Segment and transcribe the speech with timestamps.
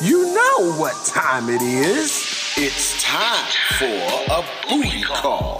[0.00, 2.54] You know what time it is.
[2.56, 3.46] It's time
[3.78, 5.58] for a booty call.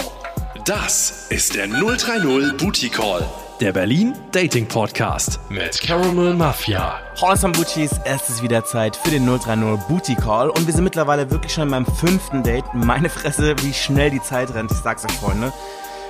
[0.65, 3.25] Das ist der 030 Booty Call,
[3.61, 7.01] der Berlin Dating Podcast mit Caramel Mafia.
[7.21, 11.31] Awesome Booties, es ist wieder Zeit für den 030 Booty Call und wir sind mittlerweile
[11.31, 12.65] wirklich schon in meinem fünften Date.
[12.75, 15.53] Meine Fresse, wie schnell die Zeit rennt, ich sag's euch, Freunde.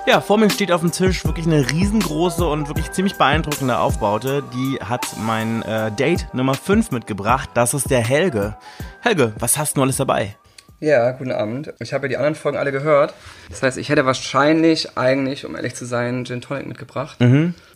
[0.07, 4.43] Ja, vor mir steht auf dem Tisch wirklich eine riesengroße und wirklich ziemlich beeindruckende Aufbaute.
[4.55, 7.51] Die hat mein äh, Date Nummer 5 mitgebracht.
[7.55, 8.57] Das ist der Helge.
[9.03, 10.37] Helge, was hast du alles dabei?
[10.81, 11.75] Ja, guten Abend.
[11.79, 13.13] Ich habe ja die anderen Folgen alle gehört.
[13.51, 17.19] Das heißt, ich hätte wahrscheinlich eigentlich, um ehrlich zu sein, Gin Tonic mitgebracht.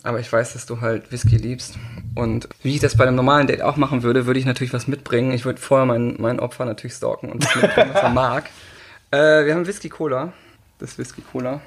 [0.01, 1.75] Aber ich weiß, dass du halt Whisky liebst.
[2.15, 4.87] Und wie ich das bei einem normalen Date auch machen würde, würde ich natürlich was
[4.87, 5.31] mitbringen.
[5.31, 8.45] Ich würde vorher mein, mein Opfer natürlich stalken und das mitbringen, was er mag.
[9.11, 10.33] Äh, wir haben Whisky Cola.
[10.79, 11.61] Das Whisky Cola.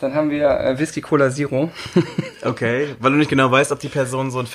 [0.00, 1.70] Dann haben wir äh, Whisky Cola Zero.
[2.42, 4.46] Okay, weil du nicht genau weißt, ob die Person so ein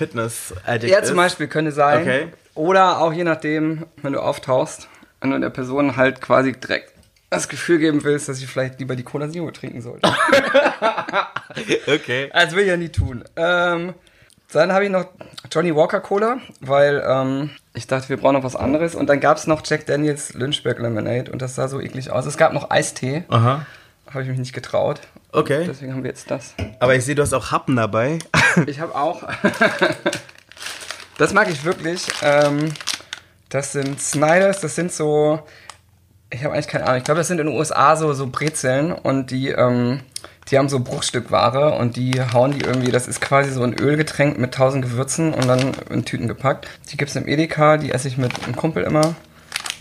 [0.92, 1.08] Ja, ist.
[1.08, 2.02] zum Beispiel könnte sein.
[2.04, 2.28] Okay.
[2.54, 4.88] Oder auch je nachdem, wenn du auftauchst
[5.22, 6.94] und du der Person halt quasi direkt
[7.32, 10.08] das Gefühl geben willst, dass sie vielleicht lieber die Cola Zero trinken sollte.
[11.88, 12.30] Okay.
[12.34, 13.24] Das will ich ja nie tun.
[13.36, 13.94] Ähm,
[14.52, 15.06] dann habe ich noch
[15.52, 18.96] Johnny Walker Cola, weil ähm, ich dachte, wir brauchen noch was anderes.
[18.96, 22.26] Und dann gab es noch Jack Daniels Lynchburg Lemonade und das sah so eklig aus.
[22.26, 23.66] Es gab noch Eistee, Aha.
[24.10, 25.02] habe ich mich nicht getraut.
[25.32, 25.66] Okay.
[25.68, 26.56] Deswegen haben wir jetzt das.
[26.80, 28.20] Aber ich sehe, du hast auch Happen dabei.
[28.66, 29.22] Ich habe auch.
[31.20, 32.08] das mag ich wirklich.
[32.24, 32.74] Ähm,
[33.50, 35.40] das sind Snyders, das sind so.
[36.32, 36.98] Ich habe eigentlich keine Ahnung.
[36.98, 40.02] Ich glaube, das sind in den USA so, so Brezeln und die, ähm,
[40.50, 42.92] die haben so Bruchstückware und die hauen die irgendwie.
[42.92, 46.68] Das ist quasi so ein Ölgetränk mit tausend Gewürzen und dann in Tüten gepackt.
[46.92, 49.16] Die gibt's im Edeka, die esse ich mit einem Kumpel immer.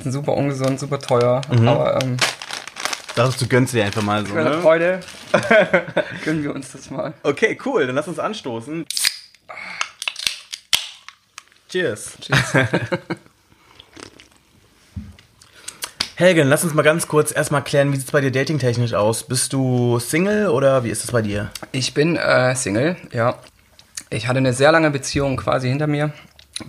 [0.02, 1.40] Sind super ungesund, super teuer.
[1.50, 2.16] Aber ähm,
[3.18, 4.60] Dachtest du gönnst dir einfach mal so, ne?
[4.62, 5.00] Freude
[6.24, 7.14] gönnen wir uns das mal.
[7.24, 7.84] Okay, cool.
[7.84, 8.86] Dann lass uns anstoßen.
[11.68, 12.16] Cheers.
[16.18, 19.22] Helge, lass uns mal ganz kurz erstmal klären, wie sieht's bei dir datingtechnisch aus?
[19.22, 21.52] Bist du Single oder wie ist es bei dir?
[21.70, 23.36] Ich bin äh, Single, ja.
[24.10, 26.12] Ich hatte eine sehr lange Beziehung quasi hinter mir.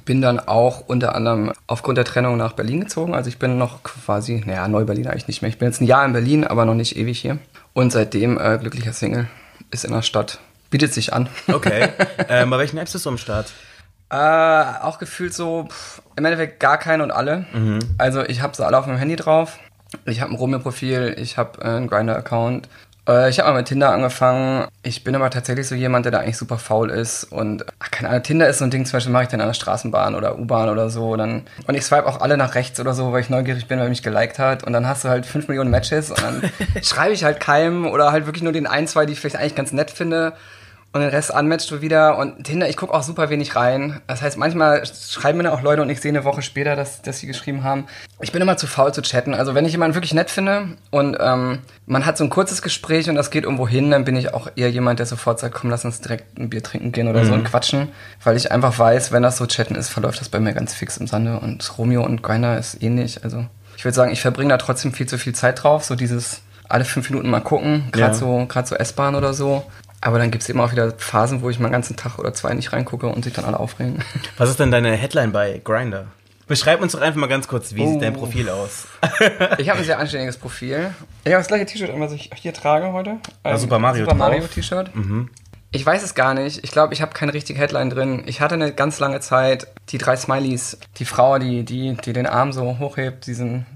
[0.05, 3.15] Bin dann auch unter anderem aufgrund der Trennung nach Berlin gezogen.
[3.15, 5.49] Also ich bin noch quasi, naja, Neu-Berlin eigentlich nicht mehr.
[5.49, 7.39] Ich bin jetzt ein Jahr in Berlin, aber noch nicht ewig hier.
[7.73, 9.29] Und seitdem äh, glücklicher Single.
[9.71, 10.37] Ist in der Stadt.
[10.69, 11.27] Bietet sich an.
[11.47, 11.89] Okay.
[12.29, 13.51] ähm, bei welchen Apps bist du am Start?
[14.11, 17.45] Äh, auch gefühlt so, pff, im Endeffekt gar keine und alle.
[17.97, 19.59] Also ich habe sie alle auf meinem Handy drauf.
[20.05, 22.67] Ich habe ein Romeo-Profil, ich habe äh, einen Grinder-Account.
[23.07, 24.67] Äh, ich habe mal mit Tinder angefangen.
[24.83, 27.23] Ich bin aber tatsächlich so jemand, der da eigentlich super faul ist.
[27.23, 29.47] Und, ach, keine Ahnung, Tinder ist so ein Ding, zum Beispiel mache ich dann an
[29.47, 31.15] der Straßenbahn oder U-Bahn oder so.
[31.15, 33.89] Dann, und ich swipe auch alle nach rechts oder so, weil ich neugierig bin, weil
[33.89, 34.63] mich geliked hat.
[34.63, 36.51] Und dann hast du halt 5 Millionen Matches und dann
[36.83, 39.55] schreibe ich halt keinem oder halt wirklich nur den ein, zwei, die ich vielleicht eigentlich
[39.55, 40.33] ganz nett finde.
[40.91, 42.17] Und den Rest unmatchst du wieder.
[42.17, 44.01] Und Tinder, ich gucke auch super wenig rein.
[44.07, 47.03] Das heißt, manchmal schreiben mir dann auch Leute und ich sehe eine Woche später, dass,
[47.03, 47.85] dass sie geschrieben haben.
[48.21, 49.35] Ich bin immer zu faul zu chatten.
[49.35, 53.07] Also wenn ich jemanden wirklich nett finde und ähm, man hat so ein kurzes Gespräch
[53.07, 55.69] und das geht irgendwo hin, dann bin ich auch eher jemand, der sofort sagt, komm,
[55.69, 57.89] lass uns direkt ein Bier trinken gehen oder so und quatschen.
[58.23, 60.97] Weil ich einfach weiß, wenn das so chatten ist, verläuft das bei mir ganz fix
[60.97, 61.39] im Sande.
[61.39, 63.23] Und Romeo und Grinder ist ähnlich.
[63.23, 63.45] Also
[63.77, 65.83] ich würde sagen, ich verbringe da trotzdem viel zu viel Zeit drauf.
[65.83, 68.17] So dieses alle fünf Minuten mal gucken, gerade Ja.
[68.19, 69.63] so, gerade so S-Bahn oder so.
[70.01, 72.53] Aber dann gibt's eben auch wieder Phasen, wo ich mal einen ganzen Tag oder zwei
[72.53, 74.03] nicht reingucke und sich dann alle aufregen.
[74.37, 76.07] Was ist denn deine Headline bei Grinder?
[76.47, 78.87] Beschreib uns doch einfach mal ganz kurz, wie sieht dein Profil aus?
[79.59, 80.89] Ich habe ein sehr anständiges Profil.
[81.23, 83.17] Ich habe das gleiche T-Shirt an, was ich hier trage heute.
[83.43, 84.15] Ein Super Mario Super.
[84.15, 84.89] Mario T-Shirt.
[85.71, 86.63] Ich weiß es gar nicht.
[86.63, 88.23] Ich glaube, ich habe keine richtige Headline drin.
[88.25, 90.79] Ich hatte eine ganz lange Zeit die drei Smileys.
[90.97, 93.67] Die Frau, die, die, die den Arm so hochhebt, diesen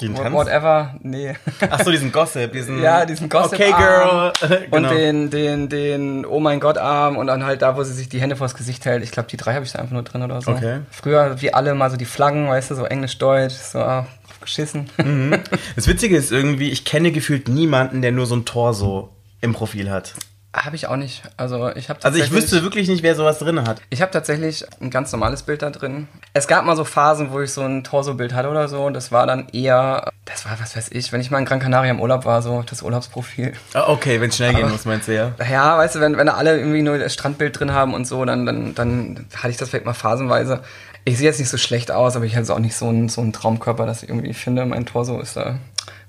[0.00, 0.32] Den Tanz?
[0.32, 0.94] whatever.
[1.02, 1.34] Nee.
[1.70, 4.32] Ach so, diesen Gossip, diesen Ja, diesen Gossip Okay, Girl.
[4.70, 4.90] Und genau.
[4.90, 8.20] den, den, den Oh mein Gott Arm und dann halt da, wo sie sich die
[8.20, 9.02] Hände vors Gesicht hält.
[9.02, 10.52] Ich glaube, die drei habe ich da einfach nur drin oder so.
[10.52, 10.80] Okay.
[10.90, 14.06] Früher wie alle mal so die Flaggen, weißt du, so Englisch-Deutsch, so ah,
[14.40, 14.90] geschissen.
[15.76, 19.10] Das Witzige ist irgendwie, ich kenne gefühlt niemanden, der nur so ein Torso
[19.40, 20.14] im Profil hat.
[20.54, 21.22] Habe ich auch nicht.
[21.36, 23.80] Also ich habe Also ich wüsste wirklich nicht, wer sowas drin hat.
[23.88, 26.08] Ich habe tatsächlich ein ganz normales Bild da drin.
[26.34, 28.90] Es gab mal so Phasen, wo ich so ein Torso-Bild hatte oder so.
[28.90, 31.90] Das war dann eher, das war, was weiß ich, wenn ich mal in Gran Canaria
[31.90, 33.54] im Urlaub war, so das Urlaubsprofil.
[33.72, 35.32] Ah, okay, wenn es schnell gehen muss, meinst du ja?
[35.50, 38.22] Ja, weißt du, wenn, wenn da alle irgendwie nur das Strandbild drin haben und so,
[38.24, 40.60] dann, dann, dann hatte ich das vielleicht mal phasenweise.
[41.04, 43.08] Ich sehe jetzt nicht so schlecht aus, aber ich habe jetzt auch nicht so einen,
[43.08, 45.56] so einen Traumkörper, dass ich irgendwie finde, mein Torso ist da,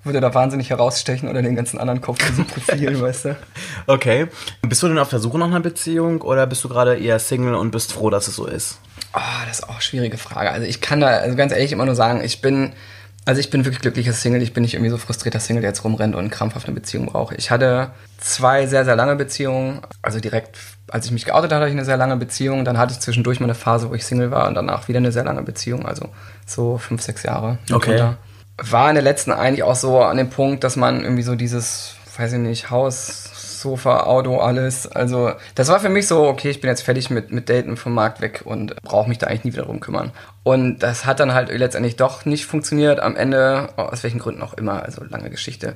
[0.03, 3.35] würde da wahnsinnig herausstechen oder den ganzen anderen Kopf diesem Profil, weißt du.
[3.87, 4.27] Okay.
[4.61, 7.55] Bist du denn auf der Suche nach einer Beziehung oder bist du gerade eher Single
[7.55, 8.79] und bist froh, dass es so ist?
[9.13, 10.51] Oh, das ist auch eine schwierige Frage.
[10.51, 12.73] Also ich kann da also ganz ehrlich immer nur sagen, ich bin
[13.25, 14.41] Also ich bin wirklich glücklicher Single.
[14.41, 17.35] Ich bin nicht irgendwie so frustrierter Single, der jetzt rumrennt und krampfhaft eine Beziehung braucht.
[17.37, 19.79] Ich hatte zwei sehr, sehr lange Beziehungen.
[20.01, 20.57] Also direkt,
[20.89, 22.65] als ich mich geoutet hatte, hatte ich eine sehr lange Beziehung.
[22.65, 25.13] Dann hatte ich zwischendurch mal eine Phase, wo ich Single war und danach wieder eine
[25.13, 25.85] sehr lange Beziehung.
[25.85, 26.09] Also
[26.45, 27.59] so fünf, sechs Jahre.
[27.71, 27.91] Okay.
[27.91, 28.17] Mitunter.
[28.57, 31.95] War in der letzten eigentlich auch so an dem Punkt, dass man irgendwie so dieses,
[32.17, 34.87] weiß ich nicht, Haus, Sofa, Auto, alles.
[34.87, 37.93] Also das war für mich so, okay, ich bin jetzt fertig mit, mit Daten vom
[37.93, 40.11] Markt weg und brauche mich da eigentlich nie wieder drum kümmern.
[40.43, 44.53] Und das hat dann halt letztendlich doch nicht funktioniert am Ende, aus welchen Gründen auch
[44.53, 45.75] immer, also lange Geschichte.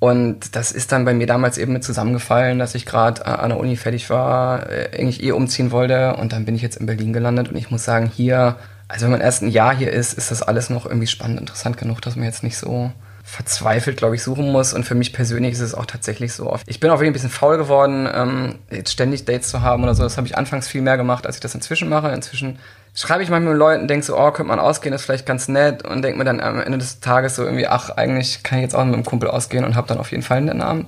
[0.00, 3.58] Und das ist dann bei mir damals eben mit zusammengefallen, dass ich gerade an der
[3.58, 7.12] Uni fertig war, äh, eigentlich eh umziehen wollte und dann bin ich jetzt in Berlin
[7.12, 8.56] gelandet und ich muss sagen, hier,
[8.88, 11.76] also wenn man erst ein Jahr hier ist, ist das alles noch irgendwie spannend, interessant
[11.76, 12.90] genug, dass man jetzt nicht so
[13.22, 14.72] verzweifelt, glaube ich, suchen muss.
[14.72, 16.56] Und für mich persönlich ist es auch tatsächlich so.
[16.66, 19.94] Ich bin auch wirklich ein bisschen faul geworden, ähm, jetzt ständig Dates zu haben oder
[19.94, 20.02] so.
[20.02, 22.08] Das habe ich anfangs viel mehr gemacht, als ich das inzwischen mache.
[22.08, 22.58] Inzwischen
[22.94, 25.46] schreibe ich manchmal mit Leuten, denke so, oh, könnte man ausgehen, das ist vielleicht ganz
[25.46, 25.86] nett.
[25.86, 28.74] Und denke mir dann am Ende des Tages so irgendwie, ach, eigentlich kann ich jetzt
[28.74, 30.86] auch mit einem Kumpel ausgehen und habe dann auf jeden Fall einen netten Abend.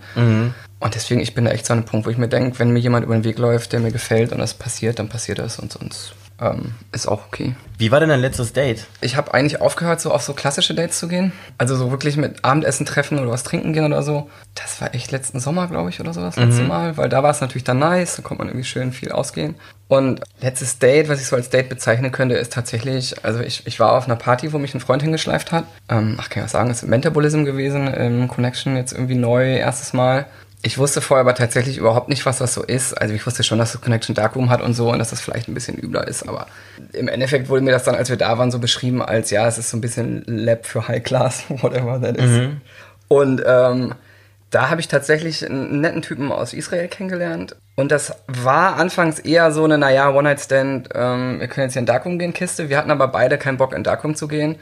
[0.78, 2.70] Und deswegen, ich bin da echt so an einem Punkt, wo ich mir denke, wenn
[2.70, 5.58] mir jemand über den Weg läuft, der mir gefällt und das passiert, dann passiert das
[5.58, 7.54] und sonst ähm, ist auch okay.
[7.78, 8.86] Wie war denn dein letztes Date?
[9.00, 11.32] Ich habe eigentlich aufgehört, so auf so klassische Dates zu gehen.
[11.58, 14.30] Also so wirklich mit Abendessen treffen oder was trinken gehen oder so.
[14.54, 16.96] Das war echt letzten Sommer, glaube ich, oder so das letzte Mal.
[16.96, 19.54] Weil da war es natürlich dann nice, da konnte man irgendwie schön viel ausgehen.
[19.88, 23.80] Und letztes Date, was ich so als Date bezeichnen könnte, ist tatsächlich, also ich, ich
[23.80, 25.64] war auf einer Party, wo mich ein Freund hingeschleift hat.
[25.88, 29.56] Ähm, ach, kann ich was sagen, es ist Metabolism gewesen, im Connection jetzt irgendwie neu,
[29.56, 30.26] erstes Mal.
[30.62, 32.92] Ich wusste vorher aber tatsächlich überhaupt nicht, was das so ist.
[32.92, 35.48] Also ich wusste schon, dass das Connection Darkroom hat und so und dass das vielleicht
[35.48, 36.46] ein bisschen übler ist, aber
[36.92, 39.56] im Endeffekt wurde mir das dann, als wir da waren, so beschrieben als, ja, es
[39.56, 42.50] ist so ein bisschen Lab für High Class, whatever that is.
[43.08, 43.94] Und ähm,
[44.50, 47.56] da habe ich tatsächlich einen netten Typen aus Israel kennengelernt.
[47.76, 51.86] Und das war anfangs eher so eine, naja, One-Night-Stand, ähm, wir können jetzt hier in
[51.86, 52.68] Darkroom gehen, Kiste.
[52.68, 54.56] Wir hatten aber beide keinen Bock, in Darkroom zu gehen.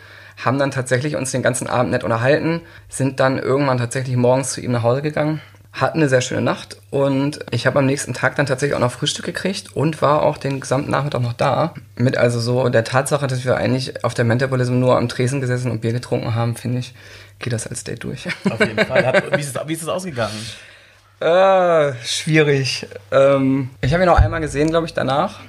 [0.45, 4.61] Haben dann tatsächlich uns den ganzen Abend nett unterhalten, sind dann irgendwann tatsächlich morgens zu
[4.61, 5.41] ihm nach Hause gegangen
[5.81, 8.93] hatten eine sehr schöne Nacht und ich habe am nächsten Tag dann tatsächlich auch noch
[8.93, 11.75] Frühstück gekriegt und war auch den gesamten Nachmittag noch da.
[11.97, 15.71] Mit also so der Tatsache, dass wir eigentlich auf der Mentabolism nur am Tresen gesessen
[15.71, 16.95] und Bier getrunken haben, finde ich,
[17.39, 18.27] geht das als Date durch.
[18.51, 19.07] Auf jeden Fall.
[19.07, 20.47] Hat, wie, ist es, wie ist es ausgegangen?
[21.21, 22.87] äh, schwierig.
[23.11, 25.41] Ähm, ich habe ihn noch einmal gesehen, glaube ich, danach.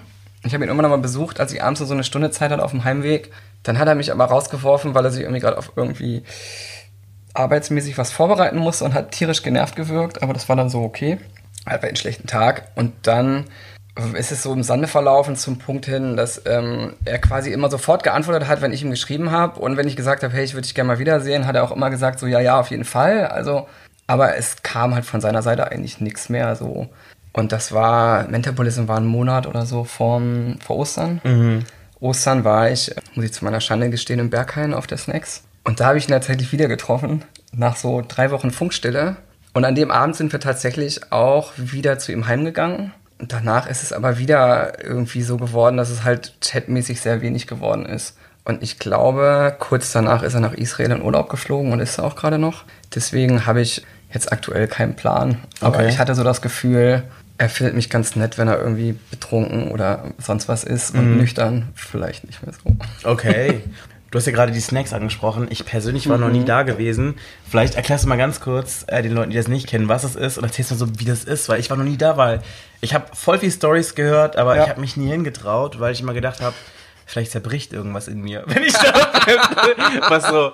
[0.43, 2.63] Ich habe ihn immer noch mal besucht, als ich abends so eine Stunde Zeit hatte
[2.63, 3.31] auf dem Heimweg.
[3.63, 6.23] Dann hat er mich aber rausgeworfen, weil er sich irgendwie gerade auf irgendwie
[7.39, 11.17] arbeitsmäßig was vorbereiten musste und hat tierisch genervt gewirkt, aber das war dann so okay.
[11.65, 12.67] Halt bei einen schlechten Tag.
[12.75, 13.45] Und dann
[14.13, 18.03] ist es so im Sande verlaufen zum Punkt hin, dass ähm, er quasi immer sofort
[18.03, 19.59] geantwortet hat, wenn ich ihm geschrieben habe.
[19.59, 21.71] Und wenn ich gesagt habe, hey, ich würde dich gerne mal wiedersehen, hat er auch
[21.71, 23.27] immer gesagt, so ja, ja, auf jeden Fall.
[23.27, 23.67] Also,
[24.07, 26.87] aber es kam halt von seiner Seite eigentlich nichts mehr so.
[27.33, 30.21] Und das war, Mentabolism war ein Monat oder so vor,
[30.59, 31.21] vor Ostern.
[31.99, 35.43] Ostern war ich, muss ich zu meiner Schande gestehen, im Berghain auf der Snacks.
[35.63, 39.17] Und da habe ich ihn tatsächlich wieder getroffen, nach so drei Wochen Funkstille.
[39.53, 42.93] Und an dem Abend sind wir tatsächlich auch wieder zu ihm heimgegangen.
[43.19, 47.47] Und danach ist es aber wieder irgendwie so geworden, dass es halt chatmäßig sehr wenig
[47.47, 48.15] geworden ist.
[48.45, 52.05] Und ich glaube, kurz danach ist er nach Israel in Urlaub geflogen und ist er
[52.05, 52.63] auch gerade noch.
[52.95, 53.83] Deswegen habe ich
[54.13, 55.37] jetzt aktuell keinen Plan.
[55.59, 55.89] Aber Okay.
[55.89, 57.03] ich hatte so das Gefühl,
[57.37, 61.67] er findet mich ganz nett, wenn er irgendwie betrunken oder sonst was ist und nüchtern
[61.75, 62.75] vielleicht nicht mehr so.
[63.09, 63.61] Okay.
[64.11, 65.47] Du hast ja gerade die Snacks angesprochen.
[65.51, 67.15] Ich persönlich war noch nie da gewesen.
[67.47, 70.15] Vielleicht erklärst du mal ganz kurz äh, den Leuten, die das nicht kennen, was es
[70.15, 72.41] ist und erzählst mal so, wie das ist, weil ich war noch nie da, weil
[72.81, 74.63] ich habe voll viel Stories gehört, aber Ja.
[74.63, 76.55] ich habe mich nie hingetraut, weil ich immer gedacht habe,
[77.05, 80.01] vielleicht zerbricht irgendwas in mir, wenn ich da bin.
[80.09, 80.51] was so.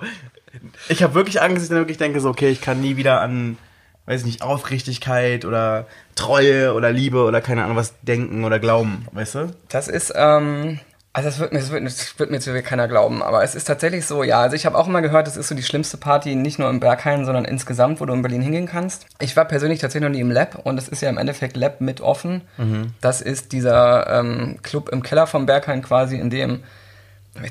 [0.88, 3.20] Ich habe wirklich Angst, dass ich dann wirklich denke, so, okay, ich kann nie wieder
[3.22, 3.56] an,
[4.06, 9.06] weiß ich nicht, Aufrichtigkeit oder Treue oder Liebe oder keine Ahnung was denken oder glauben,
[9.12, 9.54] weißt du?
[9.68, 10.78] Das ist, ähm,
[11.16, 13.54] also das wird mir, das wird, das wird mir jetzt wirklich keiner glauben, aber es
[13.54, 15.96] ist tatsächlich so, ja, also ich habe auch immer gehört, das ist so die schlimmste
[15.96, 19.06] Party, nicht nur im Berghain, sondern insgesamt, wo du in Berlin hingehen kannst.
[19.18, 21.80] Ich war persönlich tatsächlich noch nie im Lab und das ist ja im Endeffekt Lab
[21.80, 22.42] mit offen.
[23.00, 26.64] Das ist dieser ähm, Club im Keller vom Berghain quasi, in dem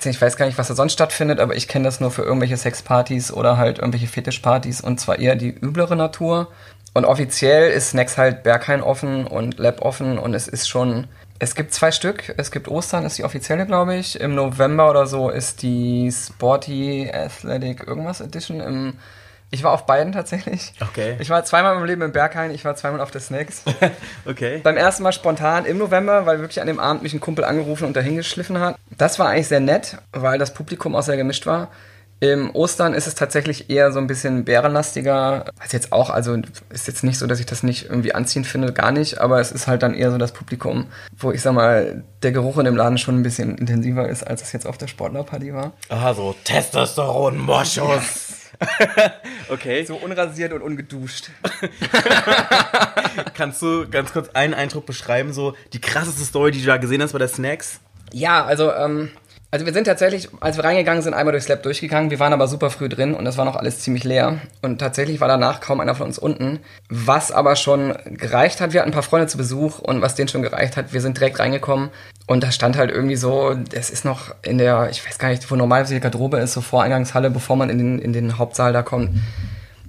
[0.04, 2.58] Ich weiß gar nicht, was da sonst stattfindet, aber ich kenne das nur für irgendwelche
[2.58, 6.50] Sexpartys oder halt irgendwelche Fetischpartys und zwar eher die üblere Natur.
[6.94, 11.08] Und offiziell ist Snacks halt Berghain offen und Lab offen und es ist schon.
[11.38, 12.34] Es gibt zwei Stück.
[12.38, 14.20] Es gibt Ostern, ist die offizielle, glaube ich.
[14.20, 18.62] Im November oder so ist die Sporty Athletic irgendwas Edition.
[18.62, 18.94] Im,
[19.52, 20.74] ich war auf beiden tatsächlich.
[20.80, 21.18] Okay.
[21.20, 23.64] Ich war zweimal meinem Leben im Berghain, ich war zweimal auf der Snacks.
[24.26, 24.60] Okay.
[24.64, 27.86] Beim ersten Mal spontan im November, weil wirklich an dem Abend mich ein Kumpel angerufen
[27.86, 28.78] und dahin geschliffen hat.
[28.98, 31.70] Das war eigentlich sehr nett, weil das Publikum auch sehr gemischt war.
[32.22, 35.46] Im Ostern ist es tatsächlich eher so ein bisschen bärenlastiger.
[35.62, 36.38] Was jetzt auch, also
[36.70, 39.52] ist jetzt nicht so, dass ich das nicht irgendwie anziehend finde, gar nicht, aber es
[39.52, 40.86] ist halt dann eher so das Publikum,
[41.18, 44.42] wo ich sag mal, der Geruch in dem Laden schon ein bisschen intensiver ist, als
[44.42, 45.74] es jetzt auf der Sportlerparty war.
[45.90, 48.46] Aha, so Testosteron-Moschus.
[49.50, 49.86] okay.
[49.86, 51.30] So unrasiert und ungeduscht.
[53.34, 57.02] Kannst du ganz kurz einen Eindruck beschreiben, so die krasseste Story, die du da gesehen
[57.02, 57.80] hast bei der Snacks?
[58.12, 59.12] Ja, also, ähm,
[59.56, 62.12] also wir sind tatsächlich, als wir reingegangen sind, einmal durchs Lab durchgegangen.
[62.12, 64.42] Wir waren aber super früh drin und das war noch alles ziemlich leer.
[64.62, 66.60] Und tatsächlich war danach kaum einer von uns unten.
[66.90, 70.28] Was aber schon gereicht hat, wir hatten ein paar Freunde zu Besuch und was denen
[70.28, 71.90] schon gereicht hat, wir sind direkt reingekommen
[72.28, 75.50] und da stand halt irgendwie so, es ist noch in der, ich weiß gar nicht,
[75.50, 78.82] wo normalerweise die Garderobe ist, so Voreingangshalle, bevor man in den, in den Hauptsaal da
[78.84, 79.12] kommt.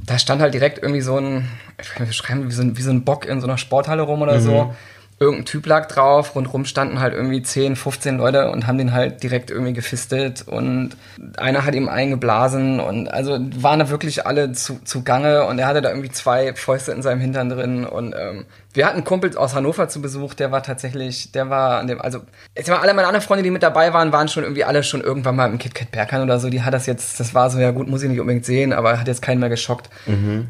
[0.06, 1.49] Da stand halt direkt irgendwie so ein,
[1.82, 4.02] ich kann nicht beschreiben, wie so ein, wie so ein Bock in so einer Sporthalle
[4.02, 4.76] rum oder so.
[5.18, 9.23] Irgendein Typ lag drauf, rundrum standen halt irgendwie 10, 15 Leute und haben den halt
[9.23, 10.90] direkt irgendwie gefistet und
[11.38, 15.68] einer hat ihm eingeblasen und also waren da wirklich alle zu, zu Gange und er
[15.68, 18.44] hatte da irgendwie zwei Fäuste in seinem Hintern drin und ähm,
[18.75, 21.99] wir hatten einen Kumpel aus Hannover zu Besuch, der war tatsächlich, der war an dem,
[21.99, 22.20] also
[22.54, 25.00] jetzt mal alle meine anderen Freunde, die mit dabei waren, waren schon irgendwie alle schon
[25.00, 27.70] irgendwann mal im KitKat Berghain oder so, die hat das jetzt, das war so, ja
[27.70, 29.88] gut, muss ich nicht unbedingt sehen, aber hat jetzt keinen mehr geschockt.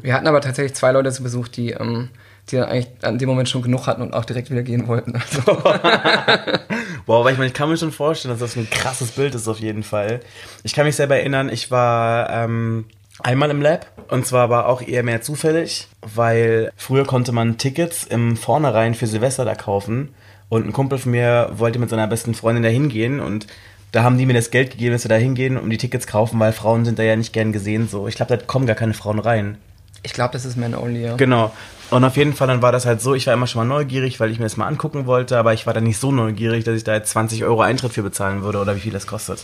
[0.01, 2.09] Wir hatten aber tatsächlich zwei Leute zu Besuch, die, ähm,
[2.49, 5.13] die dann eigentlich an dem Moment schon genug hatten und auch direkt wieder gehen wollten.
[5.15, 5.41] Also,
[7.07, 9.47] Wow, aber ich meine, ich kann mir schon vorstellen, dass das ein krasses Bild ist
[9.47, 10.19] auf jeden Fall.
[10.63, 12.83] Ich kann mich selber erinnern, ich war ähm,
[13.23, 18.03] einmal im Lab und zwar aber auch eher mehr zufällig, weil früher konnte man Tickets
[18.03, 20.13] im Vornherein für Silvester da kaufen
[20.49, 23.47] und ein Kumpel von mir wollte mit seiner besten Freundin da hingehen und
[23.93, 26.39] da haben die mir das Geld gegeben, dass wir da hingehen und die Tickets kaufen,
[26.41, 28.09] weil Frauen sind da ja nicht gern gesehen so.
[28.09, 29.57] Ich glaube, da kommen gar keine Frauen rein.
[30.07, 31.15] Ich glaube, das ist Man Only, ja.
[31.17, 31.51] Genau.
[31.89, 34.21] Und auf jeden Fall, dann war das halt so, ich war immer schon mal neugierig,
[34.21, 36.77] weil ich mir das mal angucken wollte, aber ich war dann nicht so neugierig, dass
[36.77, 39.43] ich da jetzt 20 Euro Eintritt für bezahlen würde oder wie viel das kostet.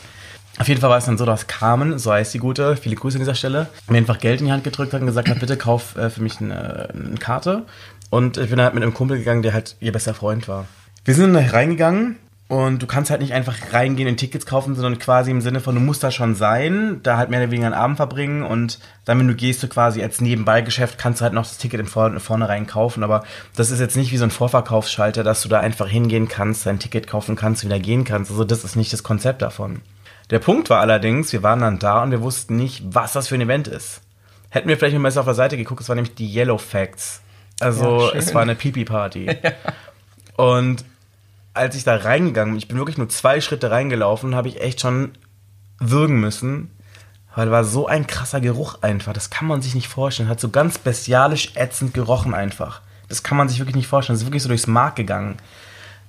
[0.59, 3.17] Auf jeden Fall war es dann so, dass Carmen, so heißt die Gute, viele Grüße
[3.17, 5.57] an dieser Stelle, mir einfach Geld in die Hand gedrückt hat und gesagt hat, bitte
[5.57, 7.63] kauf äh, für mich eine, eine Karte.
[8.09, 10.65] Und ich bin halt mit einem Kumpel gegangen, der halt ihr bester Freund war.
[11.03, 12.17] Wir sind dann reingegangen
[12.49, 15.75] und du kannst halt nicht einfach reingehen und Tickets kaufen, sondern quasi im Sinne von,
[15.75, 19.17] du musst da schon sein, da halt mehr oder weniger einen Abend verbringen und dann,
[19.17, 22.19] wenn du gehst, du quasi als Nebenbeigeschäft kannst du halt noch das Ticket im Vor
[22.19, 23.23] vornherein kaufen, aber
[23.55, 26.79] das ist jetzt nicht wie so ein Vorverkaufsschalter, dass du da einfach hingehen kannst, dein
[26.79, 28.29] Ticket kaufen kannst, wieder gehen kannst.
[28.29, 29.81] Also das ist nicht das Konzept davon.
[30.29, 33.35] Der Punkt war allerdings, wir waren dann da und wir wussten nicht, was das für
[33.35, 34.01] ein Event ist.
[34.49, 37.21] Hätten wir vielleicht mal besser auf der Seite geguckt, es war nämlich die Yellow Facts.
[37.59, 39.37] Also Ja, es war eine Pipi-Party.
[40.35, 40.85] Und
[41.53, 44.81] als ich da reingegangen bin, ich bin wirklich nur zwei Schritte reingelaufen, habe ich echt
[44.81, 45.11] schon
[45.79, 46.71] würgen müssen,
[47.35, 49.13] weil war so ein krasser Geruch einfach.
[49.13, 50.29] Das kann man sich nicht vorstellen.
[50.29, 52.81] Hat so ganz bestialisch ätzend gerochen einfach.
[53.09, 54.15] Das kann man sich wirklich nicht vorstellen.
[54.15, 55.37] Das ist wirklich so durchs Mark gegangen.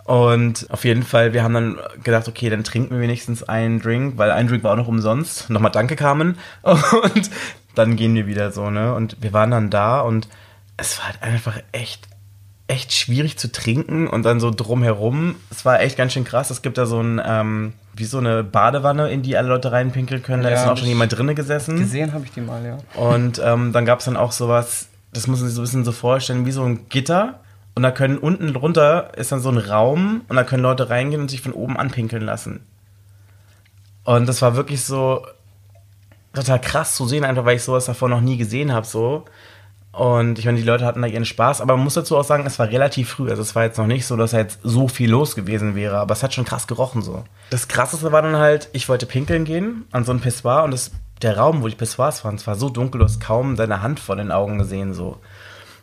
[0.04, 4.18] Und auf jeden Fall, wir haben dann gedacht, okay, dann trinken wir wenigstens einen Drink,
[4.18, 5.48] weil ein Drink war auch noch umsonst.
[5.48, 6.38] Nochmal Danke, Carmen.
[6.62, 7.30] Und
[7.74, 8.94] dann gehen wir wieder so, ne?
[8.94, 10.28] Und wir waren dann da und
[10.76, 12.06] es war halt einfach echt,
[12.66, 15.36] echt schwierig zu trinken und dann so drumherum.
[15.50, 16.50] Es war echt ganz schön krass.
[16.50, 20.22] Es gibt da so ein, ähm, wie so eine Badewanne, in die alle Leute reinpinkeln
[20.22, 20.42] können.
[20.42, 21.78] Da Ja, ist dann auch schon jemand drinnen gesessen.
[21.78, 22.78] Gesehen habe ich die mal, ja.
[23.00, 25.84] Und ähm, dann gab es dann auch sowas, das muss man sich so ein bisschen
[25.84, 27.40] so vorstellen, wie so ein Gitter.
[27.74, 31.20] Und da können unten drunter ist dann so ein Raum und da können Leute reingehen
[31.20, 32.60] und sich von oben anpinkeln lassen.
[34.04, 35.26] Und das war wirklich so
[36.32, 38.86] total krass zu sehen, einfach weil ich sowas davor noch nie gesehen habe.
[38.86, 39.24] So.
[39.96, 42.44] Und ich meine, die Leute hatten da ihren Spaß, aber man muss dazu auch sagen,
[42.46, 43.30] es war relativ früh.
[43.30, 45.98] Also es war jetzt noch nicht so, dass da jetzt so viel los gewesen wäre,
[45.98, 47.22] aber es hat schon krass gerochen so.
[47.50, 50.90] Das krasseste war dann halt, ich wollte pinkeln gehen an so ein Pissoir und das,
[51.22, 54.00] der Raum, wo die Pissoirs waren, es war so dunkel, du hast kaum deine Hand
[54.00, 55.18] vor den Augen gesehen so.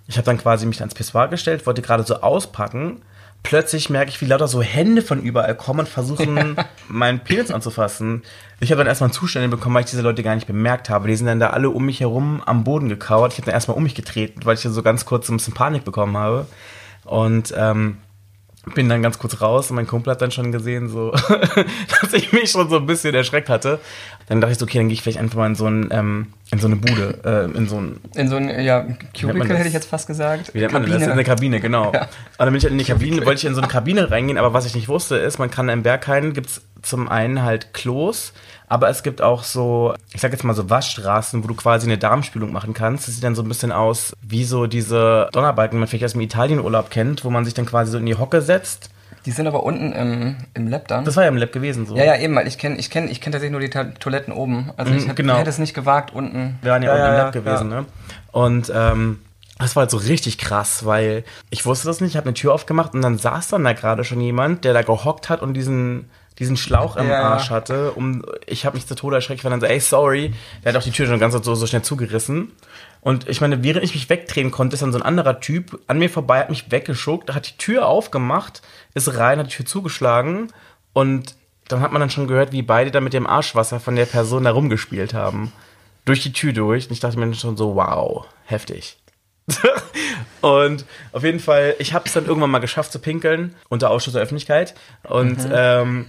[0.08, 3.02] Ich habe dann quasi mich ans Pissoir gestellt, wollte gerade so auspacken.
[3.44, 6.56] Plötzlich merke ich, wie lauter so Hände von überall kommen und versuchen,
[6.88, 8.22] meinen Penis anzufassen.
[8.60, 11.08] Ich habe dann erstmal Zustände bekommen, weil ich diese Leute gar nicht bemerkt habe.
[11.08, 13.34] Die sind dann da alle um mich herum am Boden gekauert.
[13.34, 15.56] Ich habe dann erstmal um mich getreten, weil ich dann so ganz kurz ein bisschen
[15.56, 16.46] Panik bekommen habe.
[17.04, 17.98] Und ähm,
[18.76, 21.12] bin dann ganz kurz raus und mein Kumpel hat dann schon gesehen, so,
[22.02, 23.80] dass ich mich schon so ein bisschen erschreckt hatte.
[24.28, 26.28] Dann dachte ich so, okay, dann gehe ich vielleicht einfach mal in so, ein, ähm,
[26.52, 28.86] in so eine Bude, äh, in so ein, In so ein, ja,
[29.20, 30.54] Cubicle hätte ich jetzt fast gesagt.
[30.54, 31.02] wie nennt man das?
[31.02, 31.92] In eine Kabine, genau.
[31.92, 32.02] Ja.
[32.04, 34.38] Und dann bin ich halt in die Kabine, wollte ich in so eine Kabine reingehen,
[34.38, 38.34] aber was ich nicht wusste, ist, man kann im Berghain gibt's zum einen halt Klos,
[38.72, 41.98] aber es gibt auch so, ich sag jetzt mal so Waschstraßen, wo du quasi eine
[41.98, 43.06] Darmspülung machen kannst.
[43.06, 46.14] Das sieht dann so ein bisschen aus wie so diese Donnerbalken, die man vielleicht aus
[46.14, 48.90] dem Italienurlaub kennt, wo man sich dann quasi so in die Hocke setzt.
[49.26, 51.04] Die sind aber unten im, im Lab dann.
[51.04, 51.98] Das war ja im Lab gewesen so.
[51.98, 54.32] ja, ja, eben, weil ich kenne ich kenn, ich kenn tatsächlich nur die Ta Toiletten
[54.34, 54.72] oben.
[54.78, 55.36] Also ich Mhm, hätte genau.
[55.36, 56.58] hätte es nicht gewagt, unten.
[56.62, 57.82] Wir waren ja, ja unten im ja, Lab gewesen, ja.
[57.82, 57.86] ne?
[58.32, 59.20] Und ähm,
[59.60, 62.54] das war halt so richtig krass, weil ich wusste das nicht, ich habe eine Tür
[62.54, 66.10] aufgemacht und dann saß dann da gerade schon jemand, der da gehockt hat und diesen
[66.42, 67.22] diesen Schlauch im Ja.
[67.34, 67.92] Arsch hatte.
[67.92, 70.34] Um, ich habe mich zu Tode erschreckt, weil dann so, ey, sorry.
[70.64, 72.52] Der hat auch die Tür schon ganz so, so schnell zugerissen.
[73.00, 76.00] Und ich meine, während ich mich wegdrehen konnte, ist dann so ein anderer Typ an
[76.00, 78.62] mir vorbei, hat mich weggeschuckt, hat die Tür aufgemacht,
[78.94, 80.52] ist rein, hat die Tür zugeschlagen
[80.94, 81.36] und
[81.68, 84.44] dann hat man dann schon gehört, wie beide da mit dem Arschwasser von der Person
[84.44, 85.54] da rumgespielt haben.
[86.06, 86.88] Durch die Tür durch.
[86.88, 88.98] Und ich dachte mir dann schon so, wow, heftig.
[90.42, 94.14] und auf jeden Fall, ich habe es dann irgendwann mal geschafft zu pinkeln, unter Ausschuss
[94.14, 94.74] der Öffentlichkeit.
[95.04, 96.06] Und ähm,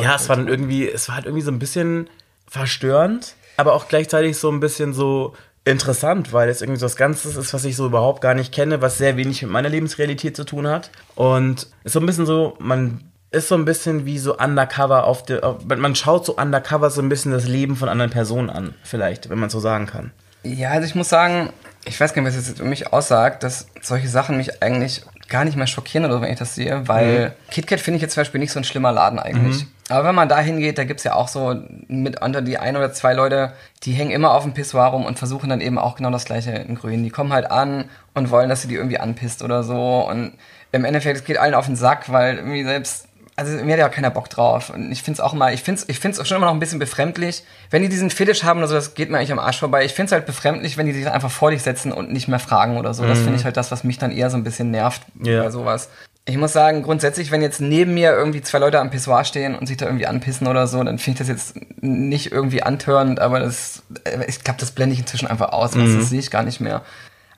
[0.00, 2.08] ja, es war dann irgendwie, es war halt irgendwie so ein bisschen
[2.48, 5.34] verstörend, aber auch gleichzeitig so ein bisschen so
[5.64, 8.80] interessant, weil es irgendwie so was Ganzes ist, was ich so überhaupt gar nicht kenne,
[8.80, 10.90] was sehr wenig mit meiner Lebensrealität zu tun hat.
[11.16, 13.00] Und es ist so ein bisschen so, man
[13.32, 17.08] ist so ein bisschen wie so undercover auf der, man schaut so undercover so ein
[17.08, 20.12] bisschen das Leben von anderen Personen an, vielleicht, wenn man so sagen kann.
[20.44, 21.50] Ja, also ich muss sagen,
[21.84, 25.02] ich weiß gar nicht, was das jetzt über mich aussagt, dass solche Sachen mich eigentlich
[25.28, 28.14] gar nicht mehr schockieren oder so, wenn ich das sehe, weil KitKat finde ich jetzt
[28.14, 29.66] zum Beispiel nicht so ein schlimmer Laden eigentlich.
[29.88, 31.54] Aber wenn man da hingeht, da gibt's ja auch so
[31.86, 33.52] mitunter die ein oder zwei Leute,
[33.84, 36.50] die hängen immer auf dem Pissoir rum und versuchen dann eben auch genau das gleiche
[36.50, 37.04] in Grün.
[37.04, 40.32] Die kommen halt an und wollen, dass du die irgendwie anpisst oder so und
[40.72, 43.06] im Endeffekt, es geht allen auf den Sack, weil irgendwie selbst
[43.38, 44.70] also mir hat ja auch keiner Bock drauf.
[44.70, 46.78] Und ich find's auch mal, ich find's, ich find's auch schon immer noch ein bisschen
[46.78, 47.44] befremdlich.
[47.70, 49.84] Wenn die diesen Fetisch haben oder so, das geht mir eigentlich am Arsch vorbei.
[49.84, 52.78] Ich find's halt befremdlich, wenn die sich einfach vor dich setzen und nicht mehr fragen
[52.78, 53.06] oder so.
[53.06, 55.42] Das finde ich halt das, was mich dann eher so ein bisschen nervt Ja.
[55.42, 55.90] bei sowas.
[56.28, 59.66] Ich muss sagen, grundsätzlich, wenn jetzt neben mir irgendwie zwei Leute am Pissoir stehen und
[59.66, 63.38] sich da irgendwie anpissen oder so, dann finde ich das jetzt nicht irgendwie antörend, aber
[63.38, 65.70] das, äh, ich glaube, das blende ich inzwischen einfach aus.
[65.70, 66.82] Das sehe ich gar nicht mehr.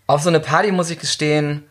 [0.06, 1.64] Auf so eine Party muss ich gestehen,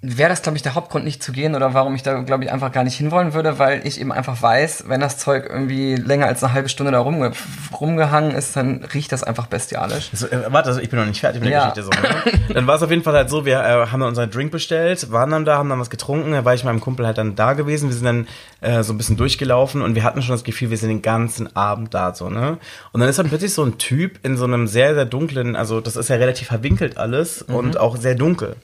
[0.00, 2.52] wäre das, glaube ich, der Hauptgrund nicht zu gehen oder warum ich da, glaube ich,
[2.52, 6.26] einfach gar nicht hinwollen würde, weil ich eben einfach weiß, wenn das Zeug irgendwie länger
[6.26, 7.32] als eine halbe Stunde da rumge
[7.80, 10.10] rumgehangen ist, dann riecht das einfach bestialisch.
[10.12, 11.70] So, äh, warte, also ich bin noch nicht fertig mit der Ja.
[11.70, 11.82] Geschichte.
[11.82, 12.38] So, ne?
[12.54, 15.10] Dann war es auf jeden Fall halt so, wir äh, haben dann unseren Drink bestellt,
[15.10, 17.34] waren dann da, haben dann was getrunken, da war ich mit meinem Kumpel halt dann
[17.34, 18.28] da gewesen, wir sind dann
[18.60, 21.54] äh, so ein bisschen durchgelaufen und wir hatten schon das Gefühl, wir sind den ganzen
[21.56, 22.58] Abend da, so, ne?
[22.92, 25.80] Und dann ist dann plötzlich so ein Typ in so einem sehr, sehr dunklen, also
[25.80, 28.56] das ist ja relativ verwinkelt alles und auch sehr dunkel.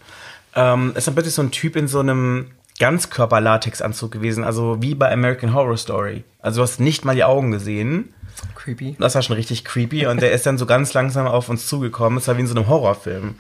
[0.57, 5.13] Ähm, ist dann plötzlich so ein Typ in so einem Ganzkörper-Latex-Anzug gewesen, also wie bei
[5.13, 6.25] American Horror Story.
[6.41, 8.13] Also du hast nicht mal die Augen gesehen.
[8.57, 8.97] Creepy.
[8.99, 12.19] Das war schon richtig creepy und der ist dann so ganz langsam auf uns zugekommen.
[12.19, 13.37] Es war wie in so einem Horrorfilm.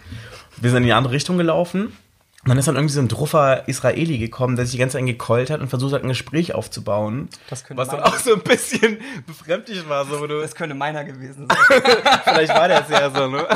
[0.59, 3.67] Wir sind in die andere Richtung gelaufen und dann ist dann irgendwie so ein druffer
[3.69, 7.29] Israeli gekommen, der sich die ganze Zeit gekeult hat und versucht hat, ein Gespräch aufzubauen.
[7.51, 11.05] Das könnte was dann auch so ein bisschen befremdlich war, so du, Das könnte meiner
[11.05, 11.83] gewesen sein.
[12.23, 13.49] vielleicht war der es ja so, ne?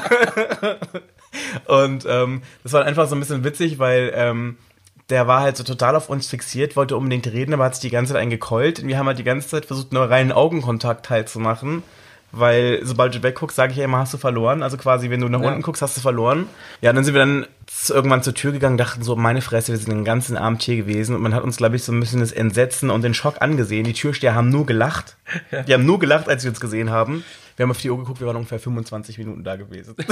[1.66, 4.56] Und ähm, das war einfach so ein bisschen witzig, weil ähm,
[5.10, 7.90] der war halt so total auf uns fixiert, wollte unbedingt reden, aber hat sich die
[7.90, 8.80] ganze Zeit eingekeult.
[8.80, 11.82] Und wir haben halt die ganze Zeit versucht, nur reinen Augenkontakt halt zu machen.
[12.30, 14.62] Weil sobald du wegguckst, sage ich ja immer, hast du verloren.
[14.62, 15.48] Also quasi, wenn du nach Ja.
[15.48, 16.46] unten guckst, hast du verloren.
[16.82, 17.46] Ja, dann sind wir dann
[17.88, 21.14] irgendwann zur Tür gegangen, dachten so, meine Fresse, wir sind den ganzen Abend hier gewesen.
[21.16, 23.84] Und man hat uns, glaube ich, so ein bisschen das Entsetzen und den Schock angesehen.
[23.84, 25.16] Die Türsteher haben nur gelacht.
[25.66, 27.24] Die haben nur gelacht, als sie uns gesehen haben.
[27.58, 29.96] Wir haben auf die Uhr geguckt, wir waren ungefähr 25 Minuten da gewesen.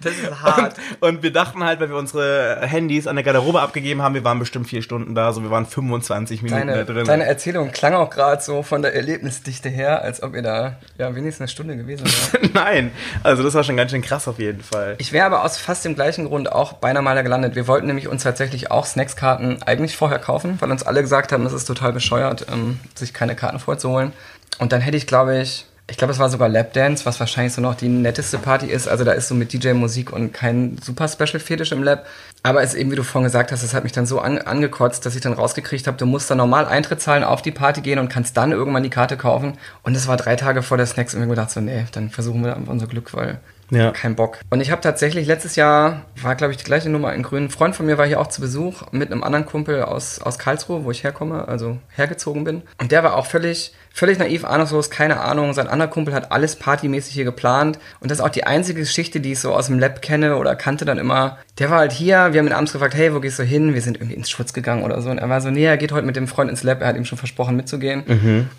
[0.00, 0.76] Das ist hart.
[1.00, 4.38] Und wir dachten halt, weil wir unsere Handys an der Garderobe abgegeben haben, wir waren
[4.38, 7.04] bestimmt vier Stunden da, so wir waren 25 Minuten Deine, da drin.
[7.04, 11.14] deine Erzählung klang auch gerade so von der Erlebnisdichte her, als ob ihr da ja
[11.14, 12.54] wenigstens eine Stunde gewesen wärt.
[12.54, 14.96] Nein, also das war schon ganz schön krass auf jeden Fall.
[14.98, 17.54] Ich wäre aber aus fast dem gleichen Grund auch beinahe mal da gelandet.
[17.54, 21.44] Wir wollten nämlich uns tatsächlich auch Snackskarten eigentlich vorher kaufen, weil uns alle gesagt haben,
[21.46, 24.12] es ist total bescheuert, ähm, sich keine Karten vorzuholen.
[24.58, 27.62] Und dann hätte ich, glaube ich, ich glaube, es war sogar Lapdance, was wahrscheinlich so
[27.62, 28.88] noch die netteste Party ist.
[28.88, 32.04] Also da ist so mit DJ-Musik und kein super Special-Fetisch im Lab.
[32.42, 34.36] Aber es ist eben, wie du vorhin gesagt hast, es hat mich dann so an,
[34.38, 37.80] angekotzt, dass ich dann rausgekriegt habe, du musst dann normal Eintritt zahlen, auf die Party
[37.80, 39.56] gehen und kannst dann irgendwann die Karte kaufen.
[39.82, 42.44] Und es war drei Tage vor der Snacks und mir gedacht so, nee, dann versuchen
[42.44, 43.40] wir einfach unser Glück, weil
[43.70, 43.90] Ja.
[43.92, 44.38] kein Bock.
[44.50, 47.50] Und ich habe tatsächlich letztes Jahr, war glaube ich die gleiche Nummer in Grün, ein
[47.50, 50.84] Freund von mir war hier auch zu Besuch mit einem anderen Kumpel aus, aus Karlsruhe,
[50.84, 52.62] wo ich herkomme, also hergezogen bin.
[52.80, 55.52] Und der war auch völlig, völlig naiv, ahnungslos, keine Ahnung.
[55.54, 57.80] Sein anderer Kumpel hat alles partymäßig hier geplant.
[57.98, 60.54] Und das ist auch die einzige Geschichte, die ich so aus dem Lab kenne oder
[60.54, 61.38] kannte dann immer.
[61.58, 63.74] Der war halt hier, wir haben ihn abends gefragt, hey, wo gehst du hin?
[63.74, 65.10] Wir sind irgendwie ins Schutz gegangen oder so.
[65.10, 66.96] Und er war so, nee, er geht heute mit dem Freund ins Lab, er hat
[66.96, 68.04] ihm schon versprochen mitzugehen.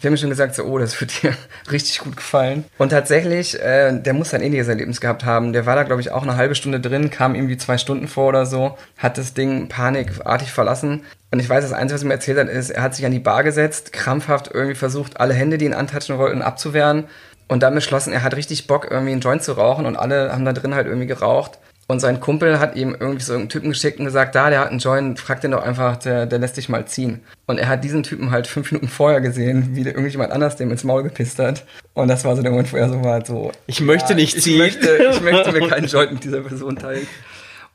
[0.02, 1.34] Wir haben ihm schon gesagt, so, oh, das wird dir
[1.72, 2.66] richtig gut gefallen.
[2.78, 5.54] Und tatsächlich, äh, der muss ein ähnliches Erlebnis gehabt haben.
[5.54, 8.28] Der war da, glaube ich, auch eine halbe Stunde drin, kam irgendwie zwei Stunden vor
[8.28, 11.04] oder so, hat das Ding panikartig verlassen.
[11.32, 13.12] Und ich weiß, das Einzige, was er mir erzählt hat, ist, er hat sich an
[13.12, 17.06] die Bar gesetzt, krampfhaft irgendwie versucht, alle Hände, die ihn antatschen wollten, abzuwehren.
[17.48, 19.86] Und dann beschlossen, er hat richtig Bock, irgendwie einen Joint zu rauchen.
[19.86, 21.60] Und alle haben da drin halt irgendwie geraucht.
[21.88, 24.70] Und sein Kumpel hat ihm irgendwie so einen Typen geschickt und gesagt, da, der hat
[24.70, 27.22] einen Joint, frag den doch einfach, der, der lässt dich mal ziehen.
[27.48, 30.70] Und er hat diesen Typen halt fünf Minuten vorher gesehen, wie der irgendjemand anders dem
[30.70, 31.66] ins Maul gepisst hat.
[31.96, 34.44] Und das war so der Moment, wo er so war, so, Ich möchte nicht ich
[34.44, 34.60] ziehen.
[34.60, 37.08] möchte, ich möchte mir keinen Joint mit dieser Person teilen.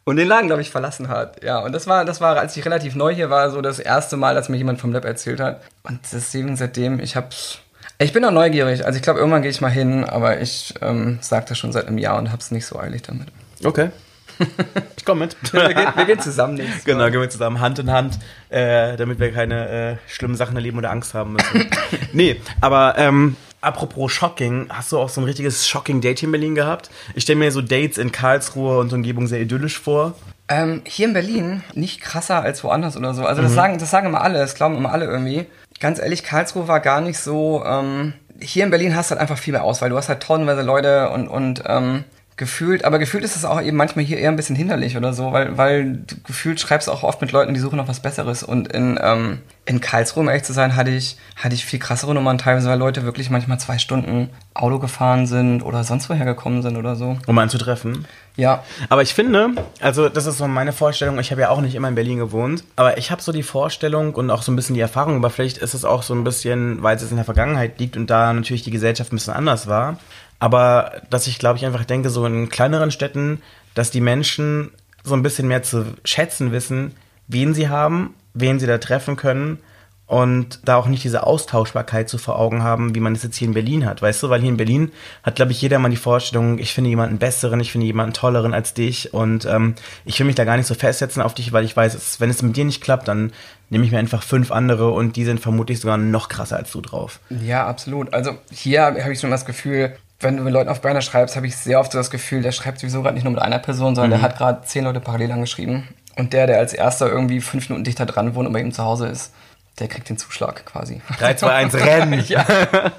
[0.04, 1.42] Und den Laden, glaube ich, verlassen hat.
[1.42, 4.16] Ja, und das war, das war, als ich relativ neu hier war, so das erste
[4.16, 5.62] Mal, dass mir jemand vom Lab erzählt hat.
[5.82, 7.58] Und deswegen seitdem, ich hab's.
[7.98, 8.84] Ich bin auch neugierig.
[8.84, 11.86] Also ich glaube, irgendwann gehe ich mal hin, aber ich ähm, sage das schon seit
[11.86, 13.28] einem Jahr und hab's nicht so eilig damit.
[13.62, 13.90] Okay.
[14.96, 15.36] Ich komme mit.
[15.52, 19.20] wir, gehen, wir gehen zusammen nächstes Genau, gehen wir zusammen Hand in Hand, äh, damit
[19.20, 21.70] wir keine äh, schlimmen Sachen erleben oder Angst haben müssen.
[22.14, 26.54] nee, aber ähm, apropos Shocking, hast du auch so ein richtiges Shocking-Date hier in Berlin
[26.54, 26.90] gehabt?
[27.14, 30.14] Ich stelle mir so Dates in Karlsruhe und Umgebung sehr idyllisch vor.
[30.48, 33.24] Ähm, hier in Berlin nicht krasser als woanders oder so.
[33.24, 35.46] Also das sagen, das sagen immer alle, das glauben immer alle irgendwie.
[35.80, 37.64] Ganz ehrlich, Karlsruhe war gar nicht so.
[37.64, 39.88] Ähm, hier in Berlin hast du halt einfach viel mehr Auswahl.
[39.88, 42.04] Du hast halt tonnenweise Leute und und ähm,
[42.36, 45.32] gefühlt, aber gefühlt ist es auch eben manchmal hier eher ein bisschen hinderlich oder so,
[45.32, 48.42] weil weil du gefühlt schreibst auch oft mit Leuten, die suchen noch was Besseres.
[48.42, 52.12] Und in ähm, in Karlsruhe, um ehrlich zu sein, hatte ich hatte ich viel krassere
[52.12, 56.62] Nummern teilweise, weil Leute wirklich manchmal zwei Stunden Auto gefahren sind oder sonst woher gekommen
[56.62, 57.18] sind oder so.
[57.26, 58.06] Um einen zu treffen.
[58.36, 61.76] Ja, Aber ich finde, also das ist so meine Vorstellung, ich habe ja auch nicht
[61.76, 64.74] immer in Berlin gewohnt, aber ich habe so die Vorstellung und auch so ein bisschen
[64.74, 67.24] die Erfahrung, aber vielleicht ist es auch so ein bisschen, weil es jetzt in der
[67.24, 69.98] Vergangenheit liegt und da natürlich die Gesellschaft ein bisschen anders war,
[70.38, 73.42] aber dass ich glaube ich einfach denke, so in kleineren Städten,
[73.74, 74.70] dass die Menschen
[75.02, 76.92] so ein bisschen mehr zu schätzen wissen,
[77.28, 79.58] wen sie haben, wen sie da treffen können
[80.06, 83.48] und da auch nicht diese Austauschbarkeit so vor Augen haben, wie man es jetzt hier
[83.48, 84.28] in Berlin hat, weißt du?
[84.28, 84.92] Weil hier in Berlin
[85.22, 88.52] hat, glaube ich, jeder mal die Vorstellung, ich finde jemanden besseren, ich finde jemanden tolleren
[88.52, 91.64] als dich und ähm, ich will mich da gar nicht so festsetzen auf dich, weil
[91.64, 93.32] ich weiß, wenn es mit dir nicht klappt, dann
[93.70, 96.82] nehme ich mir einfach fünf andere und die sind vermutlich sogar noch krasser als du
[96.82, 97.18] drauf.
[97.30, 98.12] Ja, absolut.
[98.12, 101.46] Also hier habe ich schon das Gefühl, wenn du mit Leuten auf Burner schreibst, habe
[101.46, 103.94] ich sehr oft so das Gefühl, der schreibt sowieso gerade nicht nur mit einer Person,
[103.94, 105.88] sondern der hat gerade zehn Leute parallel angeschrieben.
[106.16, 108.84] Und der, der als erster irgendwie fünf Minuten dichter dran wohnt und bei ihm zu
[108.84, 109.32] Hause ist,
[109.78, 111.02] der kriegt den Zuschlag quasi.
[111.18, 112.24] 3, 2, 1, rennen!
[112.28, 112.46] ja.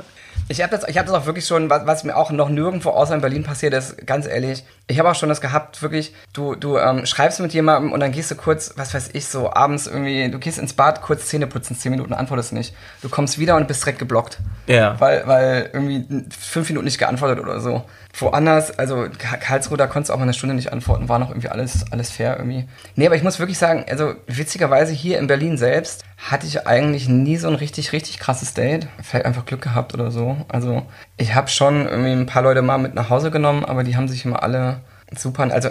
[0.47, 2.91] Ich habe das, ich hab das auch wirklich schon, was, was mir auch noch nirgendwo
[2.91, 4.63] außer in Berlin passiert ist, ganz ehrlich.
[4.87, 8.11] Ich habe auch schon das gehabt, wirklich, du, du ähm, schreibst mit jemandem und dann
[8.11, 11.47] gehst du kurz, was weiß ich, so abends irgendwie, du gehst ins Bad, kurz Zähne
[11.47, 12.75] putzen, zehn Minuten, antwortest nicht.
[13.01, 14.37] Du kommst wieder und bist direkt geblockt.
[14.67, 14.99] Ja.
[14.99, 17.83] Weil, weil irgendwie fünf Minuten nicht geantwortet oder so.
[18.17, 21.29] Woanders, also Ka- Karlsruhe, da konntest du auch mal eine Stunde nicht antworten, war noch
[21.29, 22.67] irgendwie alles, alles fair irgendwie.
[22.95, 27.09] Nee, aber ich muss wirklich sagen, also witzigerweise hier in Berlin selbst hatte ich eigentlich
[27.09, 28.87] nie so ein richtig, richtig krasses Date.
[29.01, 30.37] Vielleicht einfach Glück gehabt oder so.
[30.47, 30.85] Also
[31.17, 34.07] ich habe schon irgendwie ein paar Leute mal mit nach Hause genommen, aber die haben
[34.07, 34.81] sich immer alle
[35.15, 35.69] super, also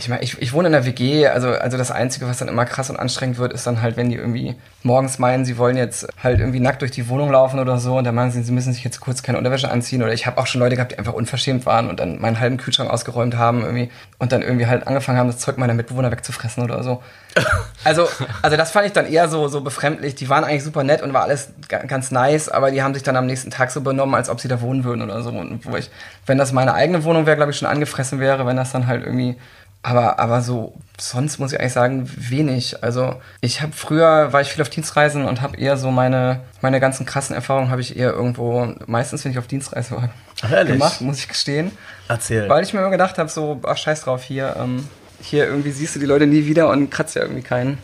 [0.00, 2.64] ich meine, ich, ich wohne in der WG, also, also das Einzige, was dann immer
[2.64, 6.06] krass und anstrengend wird, ist dann halt, wenn die irgendwie morgens meinen, sie wollen jetzt
[6.22, 8.72] halt irgendwie nackt durch die Wohnung laufen oder so und dann meinen sie, sie müssen
[8.72, 11.12] sich jetzt kurz keine Unterwäsche anziehen oder ich habe auch schon Leute gehabt, die einfach
[11.12, 15.18] unverschämt waren und dann meinen halben Kühlschrank ausgeräumt haben irgendwie und dann irgendwie halt angefangen
[15.18, 17.02] haben, das Zeug meiner Mitbewohner wegzufressen oder so.
[17.82, 18.06] Also,
[18.42, 20.14] also das fand ich dann eher so, so befremdlich.
[20.14, 23.02] Die waren eigentlich super nett und war alles ga- ganz nice, aber die haben sich
[23.02, 25.30] dann am nächsten Tag so benommen, als ob sie da wohnen würden oder so.
[25.30, 25.90] Und wo ich,
[26.26, 29.02] wenn das meine eigene Wohnung wäre, glaube ich, schon angefressen wäre, wenn das dann halt
[29.06, 29.36] irgendwie.
[29.82, 32.82] Aber, aber so, sonst muss ich eigentlich sagen, wenig.
[32.82, 36.80] Also ich habe früher, war ich viel auf Dienstreisen und habe eher so meine, meine
[36.80, 40.10] ganzen krassen Erfahrungen habe ich eher irgendwo, meistens wenn ich auf Dienstreise war,
[40.50, 40.74] ehrlich?
[40.74, 41.70] gemacht, muss ich gestehen.
[42.08, 42.48] Erzähl.
[42.48, 44.86] Weil ich mir immer gedacht habe, so, ach scheiß drauf, hier, ähm,
[45.22, 47.78] hier irgendwie siehst du die Leute nie wieder und kratzt ja irgendwie keinen.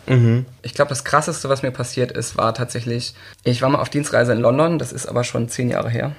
[0.61, 4.33] Ich glaube, das krasseste, was mir passiert ist, war tatsächlich, ich war mal auf Dienstreise
[4.33, 6.15] in London, das ist aber schon zehn Jahre her.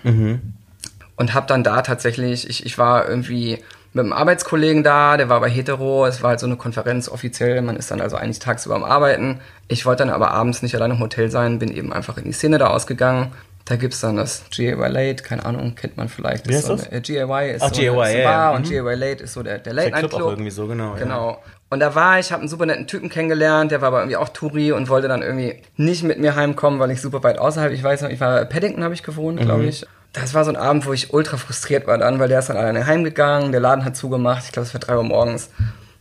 [1.17, 3.59] Und habe dann da tatsächlich, ich, ich war irgendwie
[3.95, 7.61] mit einem Arbeitskollegen da, der war aber hetero, es war halt so eine Konferenz offiziell,
[7.63, 9.41] man ist dann also eigentlich tagsüber am Arbeiten.
[9.67, 12.33] Ich wollte dann aber abends nicht allein im Hotel sein, bin eben einfach in die
[12.33, 13.33] Szene da ausgegangen.
[13.65, 16.49] Da gibt's dann das GAY Late, keine Ahnung, kennt man vielleicht.
[16.49, 18.57] Wie Ist so eine- äh, GAY ist Ach, so GAY, eine, ist ja, Bar ja,
[18.57, 18.71] und mhm.
[18.87, 20.31] GAY Late ist so der, der Der Late Night Club auch Club.
[20.31, 20.95] irgendwie so, genau.
[20.95, 20.99] Ja.
[21.03, 21.43] Genau.
[21.71, 24.31] Und da war ich, habe einen super netten Typen kennengelernt, der war aber irgendwie auch
[24.31, 27.83] Touri und wollte dann irgendwie nicht mit mir heimkommen, weil ich super weit außerhalb, ich
[27.83, 29.85] weiß noch, ich war Paddington habe ich gewohnt, glaube ich.
[30.13, 32.57] Das war so ein Abend, wo ich ultra frustriert war dann, weil der ist dann
[32.57, 35.51] alleine heimgegangen, der Laden hat zugemacht, ich glaube es war drei Uhr morgens.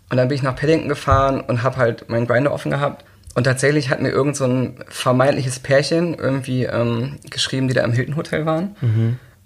[0.09, 3.03] Und dann bin ich nach Paddington gefahren und habe halt meinen Grinder offen gehabt.
[3.35, 7.91] Und tatsächlich hat mir irgend so ein vermeintliches Pärchen irgendwie ähm, geschrieben, die da im
[7.91, 8.75] Hilton Hotel waren.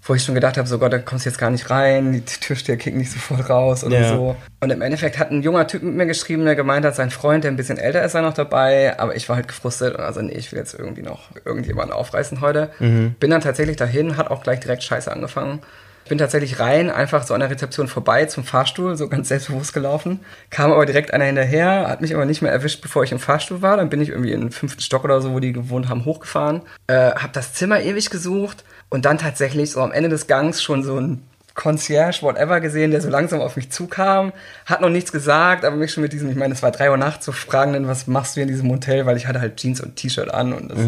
[0.04, 2.22] Wo ich schon gedacht habe, so Gott, da kommst du jetzt gar nicht rein, die
[2.22, 4.08] Türsteher kicken nicht sofort raus oder Ja.
[4.10, 4.36] so.
[4.60, 7.44] Und im Endeffekt hat ein junger Typ mit mir geschrieben, der gemeint hat, sein Freund,
[7.44, 9.00] der ein bisschen älter ist, sei noch dabei.
[9.00, 12.42] Aber ich war halt gefrustet und also nee, ich will jetzt irgendwie noch irgendjemanden aufreißen
[12.42, 12.72] heute.
[12.80, 15.60] Bin dann tatsächlich dahin, hat auch gleich direkt scheiße angefangen.
[16.04, 19.72] Ich bin tatsächlich rein, einfach so an der Rezeption vorbei zum Fahrstuhl, so ganz selbstbewusst
[19.72, 20.20] gelaufen.
[20.50, 23.62] Kam aber direkt einer hinterher, hat mich aber nicht mehr erwischt, bevor ich im Fahrstuhl
[23.62, 23.78] war.
[23.78, 26.64] Dann bin ich irgendwie in den fünften Stock oder so, wo die gewohnt haben, hochgefahren.
[26.88, 30.84] Äh, hab das Zimmer ewig gesucht und dann tatsächlich so am Ende des Gangs schon
[30.84, 31.24] so ein
[31.54, 34.32] Concierge, whatever gesehen, der so langsam auf mich zukam,
[34.66, 36.98] hat noch nichts gesagt, aber mich schon mit diesem, ich meine, es war drei Uhr
[36.98, 39.82] nachts, so fragenden, was machst du hier in diesem Hotel, weil ich hatte halt Jeans
[39.82, 40.80] und T-Shirt an und das,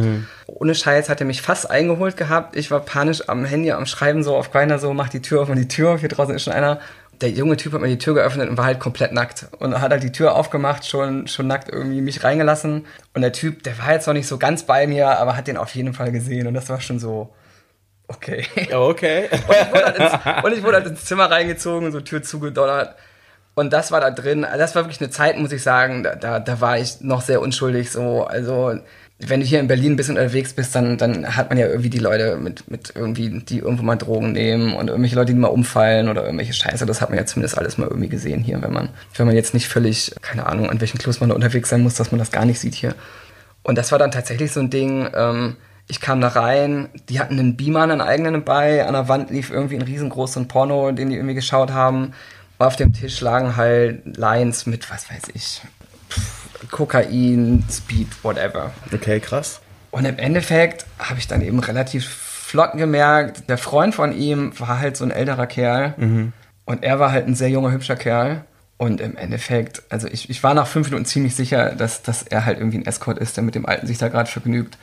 [0.48, 2.56] ohne Scheiß hat er mich fast eingeholt gehabt.
[2.56, 5.50] Ich war panisch am Handy, am Schreiben so auf keiner so, mach die Tür auf
[5.50, 6.80] und die Tür auf, hier draußen ist schon einer.
[7.22, 9.48] der junge Typ hat mir die Tür geöffnet und war halt komplett nackt.
[9.60, 12.86] Und hat halt die Tür aufgemacht, schon, schon nackt irgendwie mich reingelassen.
[13.14, 15.58] Und der Typ, der war jetzt noch nicht so ganz bei mir, aber hat den
[15.58, 16.48] auf jeden Fall gesehen.
[16.48, 17.30] Und das war schon so,
[18.08, 18.46] okay.
[18.72, 19.30] Okay.
[19.42, 22.96] Und ich wurde halt ins, und ich wurde halt ins Zimmer reingezogen, so Tür zugedonnert.
[23.56, 24.48] Und das war da drin.
[24.58, 27.42] Das war wirklich eine Zeit, muss ich sagen, da, da, da war ich noch sehr
[27.42, 27.92] unschuldig.
[27.92, 28.80] So, also
[29.20, 31.90] wenn du hier in Berlin ein bisschen unterwegs bist, dann, dann hat man ja irgendwie
[31.90, 35.48] die Leute mit, mit irgendwie, die irgendwo mal Drogen nehmen und irgendwelche Leute, die mal
[35.48, 36.86] umfallen oder irgendwelche Scheiße.
[36.86, 39.54] Das hat man ja zumindest alles mal irgendwie gesehen hier, wenn man, wenn man jetzt
[39.54, 42.32] nicht völlig, keine Ahnung, an welchen Clubs man da unterwegs sein muss, dass man das
[42.32, 42.96] gar nicht sieht hier.
[43.62, 45.56] Und das war dann tatsächlich so ein Ding, ähm,
[45.88, 49.52] ich kam da rein, die hatten einen Beamer, einen eigenen bei, an der Wand lief
[49.52, 52.14] irgendwie ein riesengroßes Porno, den die irgendwie geschaut haben.
[52.58, 55.62] Auf dem Tisch lagen halt Lines mit, was weiß ich,
[56.10, 58.72] pff, Kokain, Speed, whatever.
[58.94, 59.60] Okay, krass.
[59.92, 64.80] Und im Endeffekt habe ich dann eben relativ flott gemerkt, der Freund von ihm war
[64.80, 65.94] halt so ein älterer Kerl
[66.66, 68.46] und er war halt ein sehr junger, hübscher Kerl.
[68.84, 72.46] Und im Endeffekt, also ich, ich war nach fünf Minuten ziemlich sicher, dass, dass er
[72.46, 74.78] halt irgendwie ein Escort ist, der mit dem Alten sich da gerade vergnügt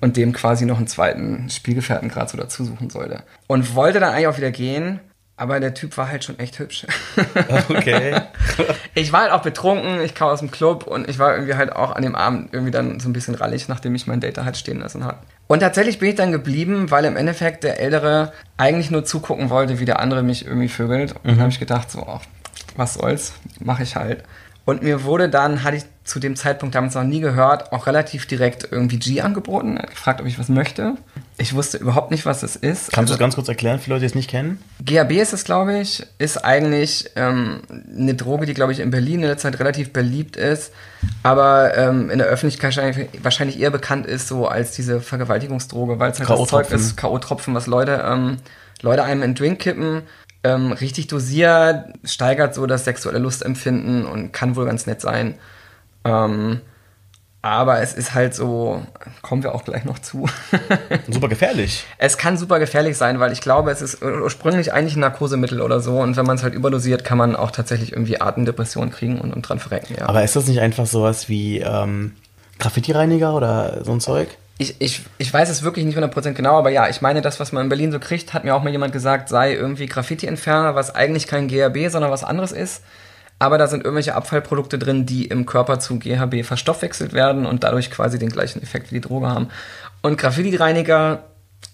[0.00, 3.22] und dem quasi noch einen zweiten Spielgefährten gerade so dazu suchen sollte.
[3.46, 4.98] Und wollte dann eigentlich auch wieder gehen,
[5.36, 6.86] aber der Typ war halt schon echt hübsch.
[7.68, 8.20] Okay.
[8.94, 11.70] Ich war halt auch betrunken, ich kam aus dem Club und ich war irgendwie halt
[11.70, 14.44] auch an dem Abend irgendwie dann so ein bisschen rallig, nachdem ich mein Date da
[14.46, 15.18] halt stehen lassen habe.
[15.48, 19.78] Und tatsächlich bin ich dann geblieben, weil im Endeffekt der Ältere eigentlich nur zugucken wollte,
[19.78, 21.12] wie der andere mich irgendwie vögelt.
[21.12, 22.22] Und dann habe ich gedacht, so, ach,
[22.76, 24.24] was soll's, mache ich halt.
[24.66, 28.26] Und mir wurde dann, hatte ich zu dem Zeitpunkt damals noch nie gehört, auch relativ
[28.26, 30.94] direkt irgendwie G angeboten, gefragt, ob ich was möchte.
[31.38, 32.90] Ich wusste überhaupt nicht, was es ist.
[32.90, 34.60] Kannst du das ganz kurz erklären für Leute, die es nicht kennen?
[34.84, 37.60] GHB ist es, glaube ich, ist eigentlich ähm,
[37.96, 40.72] eine Droge, die, glaube ich, in Berlin in der Zeit relativ beliebt ist,
[41.22, 42.76] aber ähm, in der Öffentlichkeit
[43.22, 47.54] wahrscheinlich, eher bekannt ist so als diese Vergewaltigungsdroge, weil es halt das Zeug ist, K.O.-Tropfen,
[47.54, 48.38] was Leute, ähm,
[48.82, 50.02] Leute einem in den Drink kippen,
[50.46, 55.34] ähm, richtig dosiert, steigert so das sexuelle Lustempfinden und kann wohl ganz nett sein.
[56.04, 56.60] Ähm,
[57.42, 58.82] aber es ist halt so,
[59.22, 60.28] kommen wir auch gleich noch zu.
[61.10, 61.84] Super gefährlich.
[61.96, 65.78] Es kann super gefährlich sein, weil ich glaube, es ist ursprünglich eigentlich ein Narkosemittel oder
[65.80, 66.00] so.
[66.00, 69.42] Und wenn man es halt überdosiert, kann man auch tatsächlich irgendwie Atemdepressionen kriegen und, und
[69.42, 69.94] dran verrecken.
[69.96, 70.08] Ja.
[70.08, 72.16] Aber ist das nicht einfach sowas wie ähm,
[72.58, 74.28] Graffiti-Reiniger oder so ein Zeug?
[74.58, 77.52] Ich, ich, ich weiß es wirklich nicht 100% genau, aber ja, ich meine, das, was
[77.52, 80.94] man in Berlin so kriegt, hat mir auch mal jemand gesagt, sei irgendwie Graffiti-Entferner, was
[80.94, 82.82] eigentlich kein GHB, sondern was anderes ist.
[83.38, 87.90] Aber da sind irgendwelche Abfallprodukte drin, die im Körper zu GHB verstoffwechselt werden und dadurch
[87.90, 89.48] quasi den gleichen Effekt wie die Droge haben.
[90.00, 91.24] Und Graffiti-Reiniger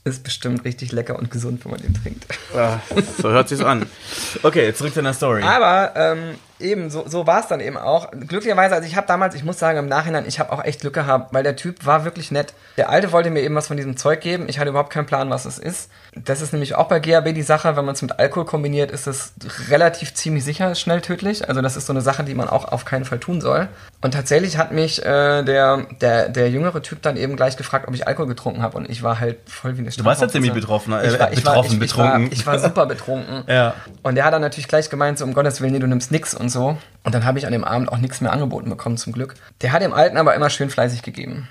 [0.04, 2.26] ist bestimmt richtig lecker und gesund, wenn man den trinkt.
[2.56, 2.80] Ah,
[3.20, 3.86] so hört sich's an.
[4.42, 5.42] Okay, zurück zu deiner Story.
[5.42, 8.10] Aber ähm, eben, so, so war es dann eben auch.
[8.10, 10.94] Glücklicherweise, also ich habe damals, ich muss sagen, im Nachhinein, ich habe auch echt Glück
[10.94, 12.54] gehabt, weil der Typ war wirklich nett.
[12.76, 14.48] Der Alte wollte mir eben was von diesem Zeug geben.
[14.48, 15.90] Ich hatte überhaupt keinen Plan, was es ist.
[16.14, 19.06] Das ist nämlich auch bei GHB die Sache, wenn man es mit Alkohol kombiniert, ist
[19.06, 19.32] es
[19.70, 21.48] relativ ziemlich sicher schnell tödlich.
[21.48, 23.68] Also das ist so eine Sache, die man auch auf keinen Fall tun soll.
[24.02, 27.94] Und tatsächlich hat mich äh, der, der, der jüngere Typ dann eben gleich gefragt, ob
[27.94, 28.76] ich Alkohol getrunken habe.
[28.76, 31.32] Und ich war halt voll wie eine Du warst ja ziemlich betroffen, äh, Ich war,
[31.32, 32.24] ich war, betroffen, ich, ich betrunken.
[32.24, 33.44] War, ich war super betrunken.
[33.52, 33.74] Ja.
[34.02, 36.32] Und der hat dann natürlich gleich gemeint, so um Gottes Willen, nee, du nimmst nix
[36.32, 36.76] und so.
[37.04, 39.34] Und dann habe ich an dem Abend auch nichts mehr angeboten bekommen, zum Glück.
[39.60, 41.48] Der hat dem Alten aber immer schön fleißig gegeben.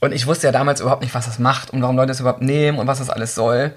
[0.00, 2.42] Und ich wusste ja damals überhaupt nicht, was das macht und warum Leute es überhaupt
[2.42, 3.72] nehmen und was das alles soll.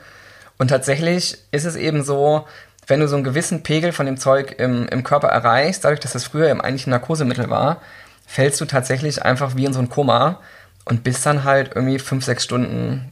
[0.57, 2.47] Und tatsächlich ist es eben so,
[2.87, 6.13] wenn du so einen gewissen Pegel von dem Zeug im, im Körper erreichst, dadurch, dass
[6.13, 7.81] das früher eben eigentlich ein Narkosemittel war,
[8.25, 10.39] fällst du tatsächlich einfach wie in so ein Koma
[10.85, 13.11] und bist dann halt irgendwie fünf, sechs Stunden,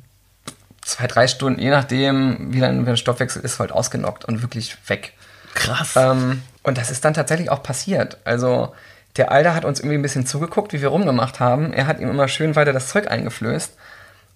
[0.81, 4.77] zwei, drei Stunden, je nachdem, wie dein, wie dein Stoffwechsel ist, halt ausgenockt und wirklich
[4.87, 5.13] weg.
[5.53, 5.95] Krass.
[5.95, 8.17] Ähm, und das ist dann tatsächlich auch passiert.
[8.23, 8.73] Also
[9.17, 11.73] der Alte hat uns irgendwie ein bisschen zugeguckt, wie wir rumgemacht haben.
[11.73, 13.73] Er hat ihm immer schön weiter das Zeug eingeflößt.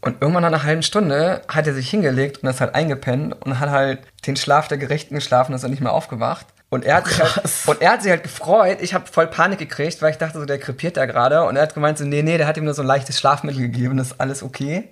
[0.02, 3.60] Und irgendwann nach einer halben Stunde hat er sich hingelegt und ist halt eingepennt und
[3.60, 6.46] hat halt den Schlaf der Gerechten geschlafen und ist dann nicht mehr aufgewacht.
[6.70, 8.80] Und er hat, sich halt, und er hat sich halt gefreut.
[8.82, 11.44] Ich habe voll Panik gekriegt, weil ich dachte, so der krepiert da gerade.
[11.46, 13.62] Und er hat gemeint, so, nee, nee, der hat ihm nur so ein leichtes Schlafmittel
[13.62, 14.90] gegeben, das ist alles okay.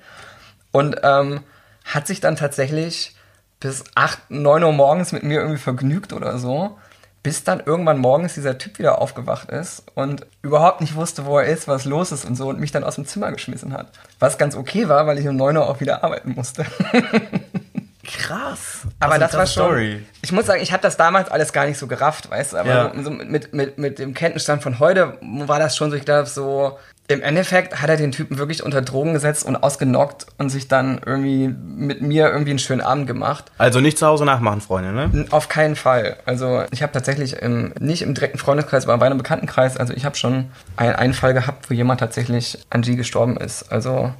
[0.72, 1.42] Und ähm,
[1.86, 3.16] hat sich dann tatsächlich
[3.64, 6.78] bis 8, 9 Uhr morgens mit mir irgendwie vergnügt oder so.
[7.24, 11.46] Bis dann irgendwann morgens dieser Typ wieder aufgewacht ist und überhaupt nicht wusste, wo er
[11.46, 13.88] ist, was los ist und so und mich dann aus dem Zimmer geschmissen hat.
[14.20, 16.66] Was ganz okay war, weil ich um 9 Uhr auch wieder arbeiten musste.
[18.06, 18.82] Krass.
[19.00, 19.64] Aber das, ist eine war schon.
[19.64, 20.06] Story.
[20.22, 22.70] Ich muss sagen, ich habe das damals alles gar nicht so gerafft, weißt du, aber
[22.70, 22.92] Ja.
[23.02, 26.78] so mit, mit, mit dem Kenntnisstand von heute war das schon so, ich glaube, so.
[27.10, 31.02] Im Endeffekt hat er den Typen wirklich unter Drogen gesetzt und ausgenockt und sich dann
[31.06, 33.52] irgendwie mit mir irgendwie einen schönen Abend gemacht.
[33.58, 35.26] Also nicht zu Hause nachmachen, Freunde, ne?
[35.32, 36.16] Auf keinen Fall.
[36.26, 40.06] Also ich habe tatsächlich im, nicht im direkten Freundeskreis, aber bei einem Bekanntenkreis, also ich
[40.06, 40.46] habe schon
[40.78, 43.70] einen, einen Fall gehabt, wo jemand tatsächlich an G gestorben ist.
[43.70, 44.14] Also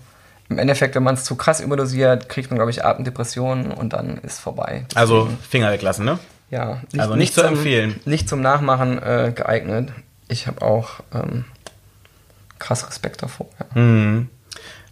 [0.50, 4.18] im Endeffekt, wenn man es zu krass überdosiert, kriegt man, glaube ich, Atemdepressionen und dann
[4.18, 4.86] ist vorbei.
[4.94, 6.20] Also Finger weglassen, ne?
[6.50, 8.00] Ja, Also nicht zu zum, empfehlen.
[8.06, 9.90] Nicht zum Nachmachen äh, geeignet.
[10.28, 11.46] Ich habe auch ähm,
[12.64, 13.48] krass Respekt davor.
[13.60, 13.82] Ja.
[13.82, 14.30] Mhm.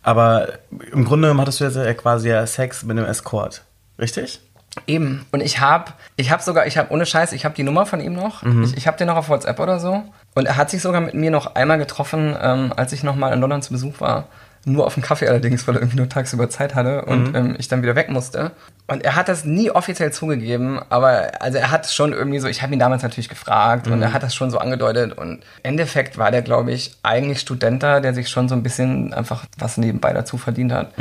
[0.04, 0.50] Aber
[0.92, 3.64] im Grunde genommen hattest du jetzt ja quasi ja Sex mit einem Escort.
[4.00, 4.42] Richtig?
[4.88, 5.26] Eben.
[5.32, 8.00] Und ich habe, ich habe sogar, ich habe ohne Scheiß, ich habe die Nummer von
[8.00, 8.44] ihm noch.
[8.64, 10.04] Ich, ich habe den noch auf WhatsApp oder so.
[10.34, 13.34] Und er hat sich sogar mit mir noch einmal getroffen, ähm, als ich noch mal
[13.34, 14.28] in London zu Besuch war.
[14.63, 17.67] Nur auf dem Kaffee allerdings, weil er irgendwie nur tagsüber Zeit hatte und ähm, ich
[17.67, 18.52] dann wieder weg musste.
[18.88, 22.47] Und er hat das nie offiziell zugegeben, aber also er hat es schon irgendwie so,
[22.47, 25.17] ich habe ihn damals natürlich gefragt und er hat das schon so angedeutet.
[25.17, 29.13] Und im Endeffekt war der, glaube ich, eigentlich Studenter, der sich schon so ein bisschen
[29.13, 30.91] einfach was nebenbei dazu verdient hat.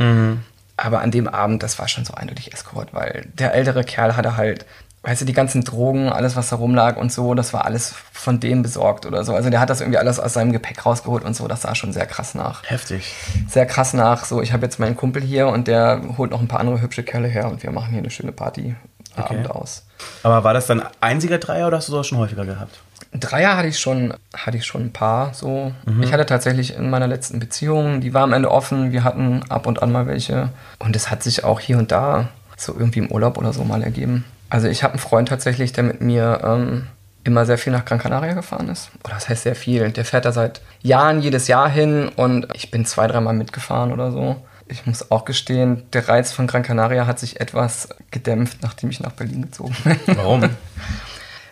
[0.77, 4.39] Aber an dem Abend, das war schon so eindeutig Escort, weil der ältere Kerl hatte
[4.39, 4.65] halt,
[5.03, 8.39] weißt du, die ganzen Drogen, alles, was da rumlag und so, das war alles von
[8.39, 9.35] dem besorgt oder so.
[9.35, 11.93] Also der hat das irgendwie alles aus seinem Gepäck rausgeholt und so, das sah schon
[11.93, 12.63] sehr krass nach.
[12.69, 13.15] Heftig.
[13.49, 16.49] Sehr krass nach, so, ich habe jetzt meinen Kumpel hier und der holt noch ein
[16.49, 18.75] paar andere hübsche Kerle her und wir machen hier eine schöne Party
[19.17, 19.85] Abend aus.
[20.23, 22.81] Aber war das dann einziger Dreier oder hast du das schon häufiger gehabt?
[23.13, 25.73] Dreier hatte ich schon, hatte ich schon ein paar so.
[26.01, 29.67] Ich hatte tatsächlich in meiner letzten Beziehung, die war am Ende offen, wir hatten ab
[29.67, 30.51] und an mal welche.
[30.79, 33.83] Und es hat sich auch hier und da so irgendwie im Urlaub oder so mal
[33.83, 34.25] ergeben.
[34.51, 36.89] Also ich habe einen Freund tatsächlich, der mit mir ähm,
[37.25, 38.91] immer sehr viel nach Gran Canaria gefahren ist.
[39.05, 39.91] Oder das heißt sehr viel.
[39.91, 44.11] Der fährt da seit Jahren jedes Jahr hin und ich bin zwei, dreimal mitgefahren oder
[44.11, 44.37] so.
[44.69, 49.01] Ich muss auch gestehen, der Reiz von Gran Canaria hat sich etwas gedämpft, nachdem ich
[49.01, 50.17] nach Berlin gezogen bin.
[50.17, 50.51] Warum?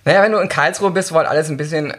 [0.05, 1.93] Naja, wenn du in Karlsruhe bist, wo halt alles ein bisschen.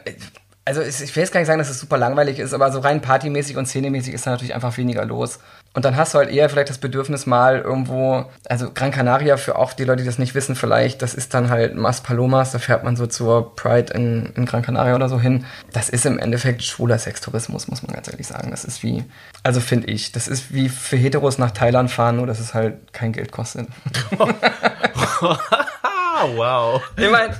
[0.65, 3.01] Also ich will jetzt gar nicht sagen, dass es super langweilig ist, aber so rein
[3.01, 5.37] partymäßig und szenemäßig ist da natürlich einfach weniger los.
[5.73, 9.55] Und dann hast du halt eher vielleicht das Bedürfnis mal irgendwo, also Gran Canaria für
[9.55, 12.59] auch die Leute, die das nicht wissen vielleicht, das ist dann halt Mas Palomas, da
[12.59, 15.45] fährt man so zur Pride in, in Gran Canaria oder so hin.
[15.71, 18.51] Das ist im Endeffekt schwuler Sextourismus, muss man ganz ehrlich sagen.
[18.51, 19.03] Das ist wie,
[19.43, 22.91] also finde ich, das ist wie für Heteros nach Thailand fahren, nur dass es halt
[22.91, 23.67] kein Geld kostet.
[26.35, 26.81] Wow.
[26.97, 27.33] Ich meine,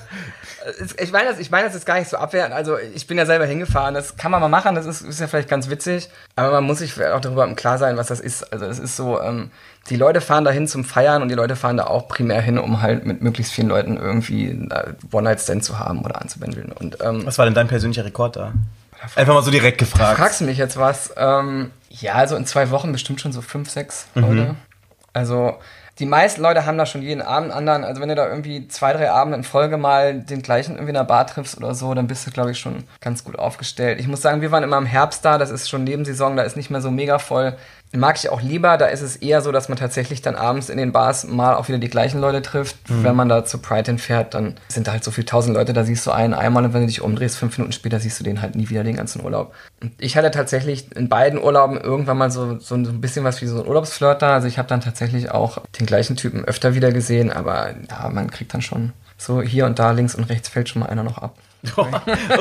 [0.98, 2.54] ich meine das, ich meine das ist gar nicht so abwertend.
[2.54, 3.94] Also ich bin ja selber hingefahren.
[3.94, 4.76] Das kann man mal machen.
[4.76, 6.10] Das ist, ist ja vielleicht ganz witzig.
[6.36, 8.52] Aber man muss sich auch darüber im Klar sein, was das ist.
[8.52, 9.52] Also es ist so, ähm,
[9.90, 12.82] die Leute fahren dahin zum Feiern und die Leute fahren da auch primär hin, um
[12.82, 16.72] halt mit möglichst vielen Leuten irgendwie äh, One-Night-Stand zu haben oder anzubändeln.
[16.72, 18.54] Und ähm, Was war denn dein persönlicher Rekord da?
[19.16, 20.18] Einfach mal so direkt gefragt.
[20.18, 21.14] fragst du mich jetzt was?
[21.16, 24.56] Ähm, ja, also in zwei Wochen bestimmt schon so fünf, sechs Leute.
[25.14, 25.58] Also
[26.00, 27.84] die meisten Leute haben da schon jeden Abend anderen.
[27.84, 30.96] Also wenn du da irgendwie zwei, drei Abende in Folge mal den gleichen irgendwie in
[30.96, 34.00] einer Bar triffst oder so, dann bist du, glaube ich, schon ganz gut aufgestellt.
[34.00, 36.56] Ich muss sagen, wir waren immer im Herbst da, das ist schon Nebensaison, da ist
[36.56, 37.58] nicht mehr so mega voll.
[37.96, 40.78] Mag ich auch lieber, da ist es eher so, dass man tatsächlich dann abends in
[40.78, 42.78] den Bars mal auch wieder die gleichen Leute trifft.
[42.88, 45.84] Wenn man da zu Pride hinfährt, dann sind da halt so viele tausend Leute, da
[45.84, 48.42] siehst du einen einmal und wenn du dich umdrehst, fünf Minuten später siehst du den
[48.42, 49.54] halt nie wieder den ganzen Urlaub.
[49.82, 53.48] Und ich hatte tatsächlich in beiden Urlauben irgendwann mal so, so ein bisschen was wie
[53.48, 54.36] so ein Urlaubsflirt da.
[54.36, 58.30] Also ich habe dann tatsächlich auch den gleichen Typen öfter wieder gesehen, aber ja, man
[58.30, 61.18] kriegt dann schon so hier und da links und rechts fällt schon mal einer noch
[61.18, 61.36] ab.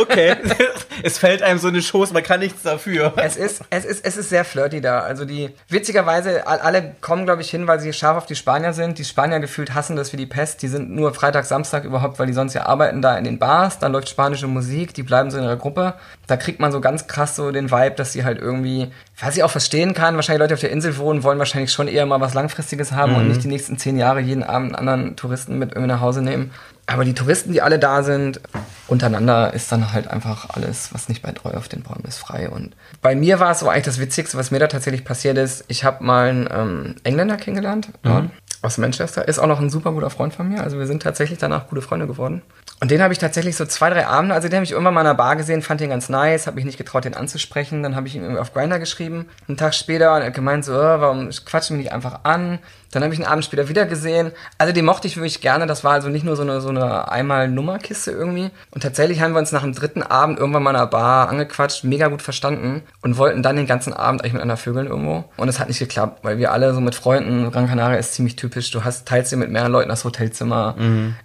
[0.01, 0.37] Okay.
[1.03, 3.13] es fällt einem so eine Schoß, man kann nichts dafür.
[3.17, 5.01] Es ist, es ist, es ist sehr flirty da.
[5.01, 8.73] Also die, witzigerweise, all- alle kommen, glaube ich, hin, weil sie scharf auf die Spanier
[8.73, 8.99] sind.
[8.99, 10.63] Die Spanier gefühlt hassen das wie die Pest.
[10.63, 13.79] Die sind nur Freitag, Samstag überhaupt, weil die sonst ja arbeiten da in den Bars.
[13.79, 15.95] Dann läuft spanische Musik, die bleiben so in ihrer Gruppe.
[16.27, 19.43] Da kriegt man so ganz krass so den Vibe, dass sie halt irgendwie, was ich
[19.43, 22.35] auch verstehen kann, wahrscheinlich Leute auf der Insel wohnen, wollen wahrscheinlich schon eher mal was
[22.35, 25.89] Langfristiges haben und nicht die nächsten zehn Jahre jeden Abend einen anderen Touristen mit irgendwie
[25.89, 26.51] nach Hause nehmen.
[26.89, 28.41] Aber die Touristen, die alle da sind,
[28.87, 32.49] untereinander ist dann halt einfach alles, was nicht bei Treu auf den Bäumen ist, frei.
[32.49, 35.67] Und bei mir war es so eigentlich das Witzigste, was mir da tatsächlich passiert ist.
[35.69, 38.31] Ich habe mal einen ähm, Engländer kennengelernt ja,
[38.63, 39.29] aus Manchester.
[39.29, 40.63] Ist auch noch ein super guter Freund von mir.
[40.63, 42.41] Also wir sind tatsächlich danach gute Freunde geworden.
[42.81, 45.03] Und den habe ich tatsächlich so zwei, drei Abende, also den habe ich irgendwann mal
[45.03, 47.83] in einer Bar gesehen, fand den ganz nice, habe mich nicht getraut, den anzusprechen.
[47.83, 49.27] Dann habe ich ihm irgendwie auf Grinder geschrieben.
[49.47, 52.61] Einen Tag später und er hat gemeint so, äh, warum quatschen wir nicht einfach an?
[52.91, 54.33] Dann habe ich ihn einen Abend später wieder gesehen.
[54.57, 55.67] Also den mochte ich wirklich gerne.
[55.67, 58.51] Das war also nicht nur so eine, so eine einmal Nummerkiste irgendwie.
[58.71, 61.85] Und tatsächlich haben wir uns nach dem dritten Abend irgendwann mal in einer Bar angequatscht,
[61.85, 65.25] mega gut verstanden und wollten dann den ganzen Abend eigentlich miteinander vögeln irgendwo.
[65.37, 68.37] Und es hat nicht geklappt, weil wir alle so mit Freunden, Gran Canaria ist ziemlich
[68.37, 68.71] typisch.
[68.71, 70.75] Du hast, teilst dir mit mehreren Leuten das Hotelzimmer.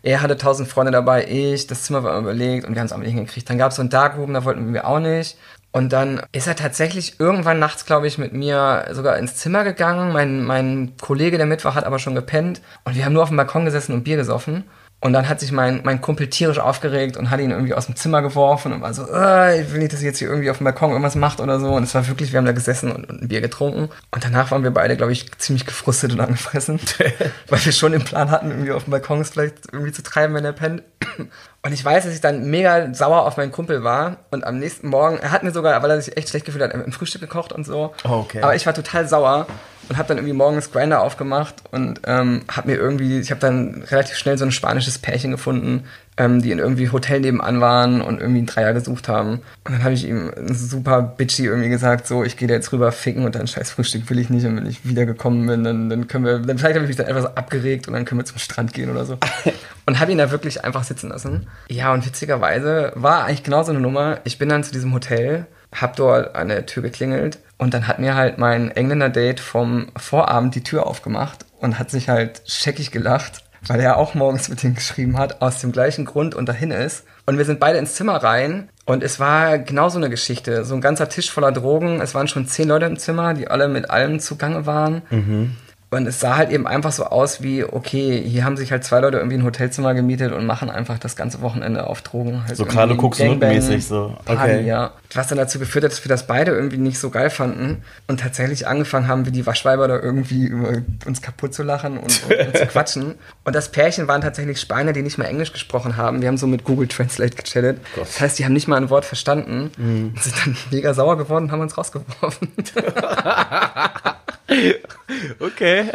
[0.01, 3.03] Er hatte tausend Freunde dabei, ich, das Zimmer war überlegt und wir haben es aber
[3.03, 3.49] nicht hingekriegt.
[3.49, 5.37] Dann gab es so einen Darkroom, da wollten wir auch nicht.
[5.73, 10.13] Und dann ist er tatsächlich irgendwann nachts, glaube ich, mit mir sogar ins Zimmer gegangen.
[10.13, 12.61] Mein, mein Kollege, der mit war, hat aber schon gepennt.
[12.85, 14.65] Und wir haben nur auf dem Balkon gesessen und Bier gesoffen.
[15.03, 17.97] Und dann hat sich mein, mein Kumpel tierisch aufgeregt und hat ihn irgendwie aus dem
[17.97, 20.59] Zimmer geworfen und war so, äh, ich will nicht, dass ihr jetzt hier irgendwie auf
[20.59, 21.73] dem Balkon irgendwas macht oder so.
[21.73, 23.89] Und es war wirklich, wir haben da gesessen und, und ein Bier getrunken.
[24.11, 26.79] Und danach waren wir beide, glaube ich, ziemlich gefrustet und angefressen,
[27.49, 30.35] weil wir schon den Plan hatten, irgendwie auf dem Balkon es vielleicht irgendwie zu treiben,
[30.35, 30.83] wenn er pennt.
[31.63, 34.19] Und ich weiß, dass ich dann mega sauer auf meinen Kumpel war.
[34.31, 36.73] Und am nächsten Morgen, er hat mir sogar, weil er sich echt schlecht gefühlt hat,
[36.73, 37.93] im Frühstück gekocht und so.
[38.05, 38.41] Okay.
[38.41, 39.47] Aber ich war total sauer.
[39.89, 43.83] Und habe dann irgendwie morgens Grinder aufgemacht und ähm, habe mir irgendwie, ich habe dann
[43.89, 45.83] relativ schnell so ein spanisches Pärchen gefunden,
[46.17, 49.41] ähm, die in irgendwie Hotel nebenan waren und irgendwie einen Dreier gesucht haben.
[49.63, 52.91] Und dann habe ich ihm super bitchy irgendwie gesagt, so, ich gehe da jetzt rüber
[52.91, 54.45] ficken und dann scheiß Frühstück will ich nicht.
[54.45, 57.07] Und wenn ich wiedergekommen bin, dann, dann können wir, dann vielleicht habe ich mich dann
[57.07, 59.17] etwas abgeregt und dann können wir zum Strand gehen oder so.
[59.85, 61.47] und habe ihn da wirklich einfach sitzen lassen.
[61.67, 64.19] Ja, und witzigerweise war eigentlich genau so eine Nummer.
[64.23, 67.97] Ich bin dann zu diesem Hotel, hab dort an der Tür geklingelt und dann hat
[67.97, 73.41] mir halt mein Engländer-Date vom Vorabend die Tür aufgemacht und hat sich halt scheckig gelacht,
[73.65, 77.05] weil er auch morgens mit ihm geschrieben hat, aus dem gleichen Grund und dahin ist.
[77.25, 80.65] Und wir sind beide ins Zimmer rein und es war genau so eine Geschichte.
[80.65, 82.01] So ein ganzer Tisch voller Drogen.
[82.01, 85.03] Es waren schon zehn Leute im Zimmer, die alle mit allem zugange waren.
[85.09, 85.55] Mhm.
[85.93, 88.99] Und es sah halt eben einfach so aus wie, okay, hier haben sich halt zwei
[88.99, 92.43] Leute irgendwie ein Hotelzimmer gemietet und machen einfach das ganze Wochenende auf Drogen.
[92.47, 94.15] Halt so Carlo Cooks mäßig so.
[94.25, 94.35] Okay.
[94.35, 94.91] Party, ja.
[95.13, 98.19] Was dann dazu geführt hat, dass wir das beide irgendwie nicht so geil fanden und
[98.19, 102.47] tatsächlich angefangen haben, wie die Waschweiber da irgendwie über uns kaputt zu lachen und, und,
[102.47, 103.15] und zu quatschen.
[103.43, 106.21] Und das Pärchen waren tatsächlich Spanier, die nicht mal Englisch gesprochen haben.
[106.21, 107.79] Wir haben so mit Google Translate gechattet.
[107.95, 110.13] Das heißt, die haben nicht mal ein Wort verstanden mhm.
[110.15, 112.51] und sind dann mega sauer geworden und haben uns rausgeworfen.
[115.39, 115.89] okay.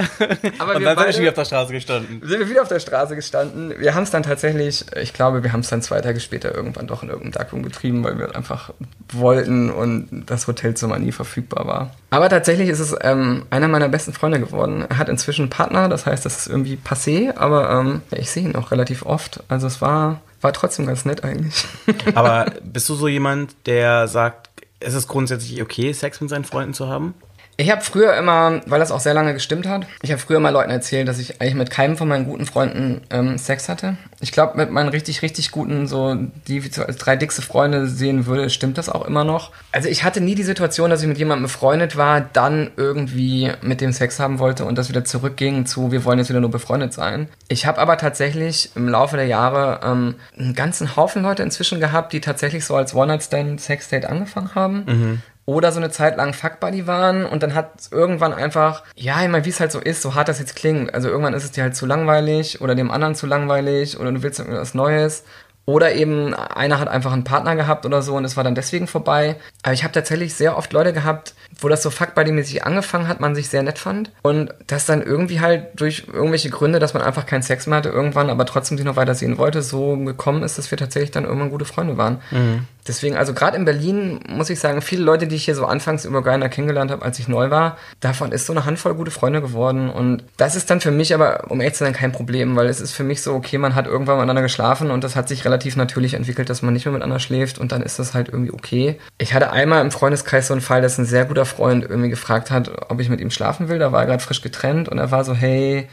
[0.58, 2.20] Aber und wir dann beide, sind wir wieder auf der Straße gestanden.
[2.24, 3.74] Sind wir wieder auf der Straße gestanden.
[3.78, 6.86] Wir haben es dann tatsächlich, ich glaube, wir haben es dann zwei Tage später irgendwann
[6.86, 8.70] doch in irgendeinem Darkroom getrieben, weil wir einfach
[9.12, 11.94] wollten und das Hotelzimmer nie verfügbar war.
[12.10, 14.84] Aber tatsächlich ist es ähm, einer meiner besten Freunde geworden.
[14.88, 18.44] Er hat inzwischen einen Partner, das heißt, das ist irgendwie passé, aber ähm, ich sehe
[18.44, 19.42] ihn auch relativ oft.
[19.48, 21.66] Also es war, war trotzdem ganz nett eigentlich.
[22.14, 24.48] aber bist du so jemand, der sagt,
[24.80, 27.14] ist es grundsätzlich okay, Sex mit seinen Freunden zu haben?
[27.60, 30.50] Ich habe früher immer, weil das auch sehr lange gestimmt hat, ich habe früher mal
[30.50, 33.96] Leuten erzählt, dass ich eigentlich mit keinem von meinen guten Freunden ähm, Sex hatte.
[34.20, 38.26] Ich glaube, mit meinen richtig, richtig guten, so die so als drei dickste Freunde sehen
[38.26, 39.50] würde, stimmt das auch immer noch.
[39.72, 43.80] Also ich hatte nie die Situation, dass ich mit jemandem befreundet war, dann irgendwie mit
[43.80, 46.92] dem Sex haben wollte und das wieder zurückging zu, wir wollen jetzt wieder nur befreundet
[46.92, 47.26] sein.
[47.48, 52.12] Ich habe aber tatsächlich im Laufe der Jahre ähm, einen ganzen Haufen Leute inzwischen gehabt,
[52.12, 54.84] die tatsächlich so als One-Night-Stand-Sex-Date angefangen haben.
[54.86, 59.46] Mhm oder so eine Zeit lang Fuckbuddy waren und dann hat irgendwann einfach, ja, meine,
[59.46, 61.62] wie es halt so ist, so hart das jetzt klingt, also irgendwann ist es dir
[61.62, 65.24] halt zu langweilig oder dem anderen zu langweilig oder du willst irgendwas Neues
[65.64, 68.86] oder eben einer hat einfach einen Partner gehabt oder so und es war dann deswegen
[68.86, 69.36] vorbei.
[69.62, 73.34] Aber ich habe tatsächlich sehr oft Leute gehabt, wo das so fuckbuddy-mäßig angefangen hat, man
[73.34, 74.10] sich sehr nett fand.
[74.22, 77.90] Und das dann irgendwie halt durch irgendwelche Gründe, dass man einfach keinen Sex mehr hatte
[77.90, 81.24] irgendwann, aber trotzdem sich noch weiter sehen wollte, so gekommen ist, dass wir tatsächlich dann
[81.24, 82.22] irgendwann gute Freunde waren.
[82.30, 82.66] Mhm.
[82.88, 86.06] Deswegen, also gerade in Berlin muss ich sagen, viele Leute, die ich hier so anfangs
[86.06, 89.42] über Grindr kennengelernt habe, als ich neu war, davon ist so eine Handvoll gute Freunde
[89.42, 89.90] geworden.
[89.90, 92.80] Und das ist dann für mich aber, um ehrlich zu sein, kein Problem, weil es
[92.80, 95.76] ist für mich so, okay, man hat irgendwann miteinander geschlafen und das hat sich relativ
[95.76, 98.98] natürlich entwickelt, dass man nicht mehr miteinander schläft und dann ist das halt irgendwie okay.
[99.18, 102.50] Ich hatte einmal im Freundeskreis so einen Fall, dass ein sehr guter Freund irgendwie gefragt
[102.50, 103.78] hat, ob ich mit ihm schlafen will.
[103.78, 105.88] Da war er gerade frisch getrennt und er war so, hey,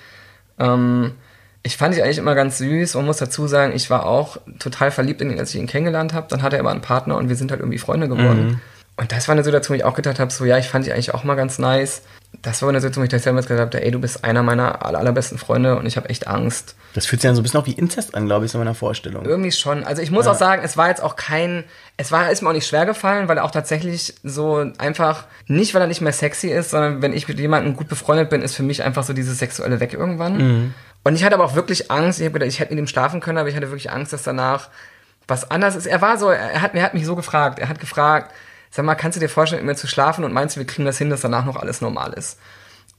[0.60, 1.12] ähm,
[1.66, 4.92] ich fand ihn eigentlich immer ganz süß und muss dazu sagen, ich war auch total
[4.92, 6.28] verliebt in ihn, als ich ihn kennengelernt habe.
[6.30, 8.46] Dann hatte er aber einen Partner und wir sind halt irgendwie Freunde geworden.
[8.46, 8.62] Mhm.
[8.98, 10.94] Und das war eine Situation, wo ich auch gedacht habe, so ja, ich fand dich
[10.94, 12.04] eigentlich auch mal ganz nice.
[12.44, 15.00] Das war eine Situation, wo ich selber gesagt habe, ey, du bist einer meiner aller,
[15.00, 16.76] allerbesten Freunde und ich habe echt Angst.
[16.94, 18.76] Das fühlt sich dann so ein bisschen auch wie Inzest an, glaube ich, in meiner
[18.76, 19.26] Vorstellung.
[19.26, 19.84] Irgendwie schon.
[19.84, 20.34] Also ich muss ja.
[20.34, 21.64] auch sagen, es war jetzt auch kein,
[21.98, 25.74] es war, ist mir auch nicht schwer gefallen, weil er auch tatsächlich so einfach, nicht
[25.74, 28.56] weil er nicht mehr sexy ist, sondern wenn ich mit jemandem gut befreundet bin, ist
[28.56, 30.38] für mich einfach so dieses Sexuelle weg irgendwann.
[30.38, 30.74] Mhm.
[31.06, 32.20] Und ich hatte aber auch wirklich Angst.
[32.20, 34.70] Ich gedacht, ich hätte mit ihm schlafen können, aber ich hatte wirklich Angst, dass danach
[35.28, 35.86] was anders ist.
[35.86, 37.60] Er war so, er hat, er hat mich so gefragt.
[37.60, 38.34] Er hat gefragt,
[38.72, 40.86] sag mal, kannst du dir vorstellen, mit mir zu schlafen und meinst du, wir kriegen
[40.86, 42.40] das hin, dass danach noch alles normal ist?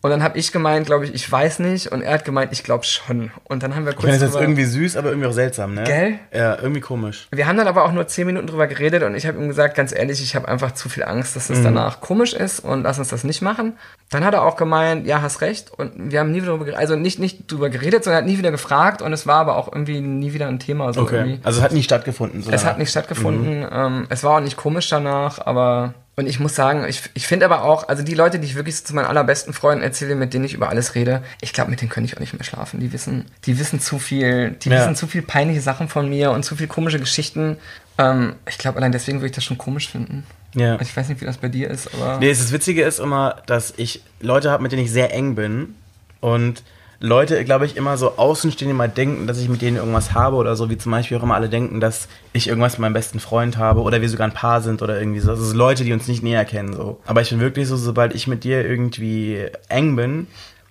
[0.02, 1.90] Und dann habe ich gemeint, glaube ich, ich weiß nicht.
[1.90, 3.32] Und er hat gemeint, ich glaube schon.
[3.44, 4.04] Und dann haben wir kurz.
[4.04, 5.84] Ich meine, das ist irgendwie süß, aber irgendwie auch seltsam, ne?
[5.84, 6.18] Gell?
[6.32, 7.26] Ja, irgendwie komisch.
[7.32, 9.74] Wir haben dann aber auch nur zehn Minuten drüber geredet und ich habe ihm gesagt,
[9.74, 11.64] ganz ehrlich, ich habe einfach zu viel Angst, dass es mhm.
[11.64, 13.72] danach komisch ist und lass uns das nicht machen.
[14.10, 15.72] Dann hat er auch gemeint, ja, hast recht.
[15.72, 18.38] Und wir haben nie wieder drüber geredet, also nicht, nicht drüber geredet, sondern hat nie
[18.38, 20.92] wieder gefragt und es war aber auch irgendwie nie wieder ein Thema.
[20.92, 21.16] So okay.
[21.16, 21.40] Irgendwie.
[21.42, 22.42] Also es hat nie stattgefunden.
[22.42, 23.60] So es hat nicht stattgefunden.
[23.60, 23.68] Mhm.
[23.72, 27.44] Ähm, es war auch nicht komisch danach, aber und ich muss sagen, ich, ich finde
[27.44, 30.46] aber auch, also die Leute, die ich wirklich zu meinen allerbesten Freunden erzähle, mit denen
[30.46, 32.80] ich über alles rede, ich glaube, mit denen könnte ich auch nicht mehr schlafen.
[32.80, 34.80] Die wissen, die wissen zu viel, die ja.
[34.80, 37.58] wissen zu viel peinliche Sachen von mir und zu viel komische Geschichten.
[37.98, 40.24] Ähm, ich glaube, allein deswegen würde ich das schon komisch finden.
[40.54, 40.80] Ja.
[40.80, 42.18] Ich weiß nicht, wie das bei dir ist, aber.
[42.18, 45.74] Nee, das Witzige ist immer, dass ich Leute habe, mit denen ich sehr eng bin
[46.20, 46.62] und
[47.00, 50.56] Leute, glaube ich, immer so außenstehend immer denken, dass ich mit denen irgendwas habe oder
[50.56, 53.58] so, wie zum Beispiel auch immer alle denken, dass ich irgendwas mit meinem besten Freund
[53.58, 55.30] habe oder wir sogar ein Paar sind oder irgendwie so.
[55.30, 57.00] Also Leute, die uns nicht näher kennen, so.
[57.06, 60.26] Aber ich bin wirklich so, sobald ich mit dir irgendwie eng bin,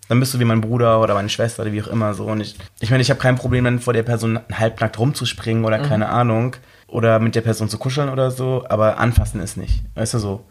[0.08, 2.26] dann bist du wie mein Bruder oder meine Schwester oder wie auch immer so.
[2.26, 5.80] Und ich, ich meine, ich habe kein Problem, dann vor der Person halbnackt rumzuspringen oder
[5.80, 5.84] mhm.
[5.84, 6.56] keine Ahnung.
[6.88, 9.82] Oder mit der Person zu kuscheln oder so, aber anfassen ist nicht.
[9.96, 10.46] Weißt du so.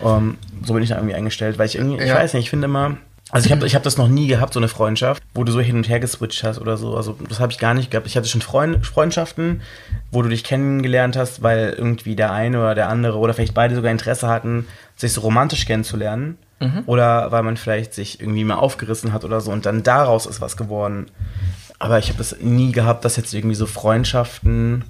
[0.00, 2.16] Um, so bin ich da irgendwie eingestellt, weil ich irgendwie, ich Ja.
[2.16, 2.96] weiß nicht, ich finde immer,
[3.30, 5.60] also ich habe ich hab das noch nie gehabt, so eine Freundschaft, wo du so
[5.60, 6.96] hin und her geswitcht hast oder so.
[6.96, 8.06] Also das habe ich gar nicht gehabt.
[8.06, 9.62] Ich hatte schon Freund, Freundschaften,
[10.10, 13.74] wo du dich kennengelernt hast, weil irgendwie der eine oder der andere oder vielleicht beide
[13.74, 14.66] sogar Interesse hatten,
[14.96, 16.38] sich so romantisch kennenzulernen.
[16.84, 20.42] Oder weil man vielleicht sich irgendwie mal aufgerissen hat oder so und dann daraus ist
[20.42, 21.06] was geworden.
[21.78, 24.84] Aber ich habe das nie gehabt, dass jetzt irgendwie so Freundschaften.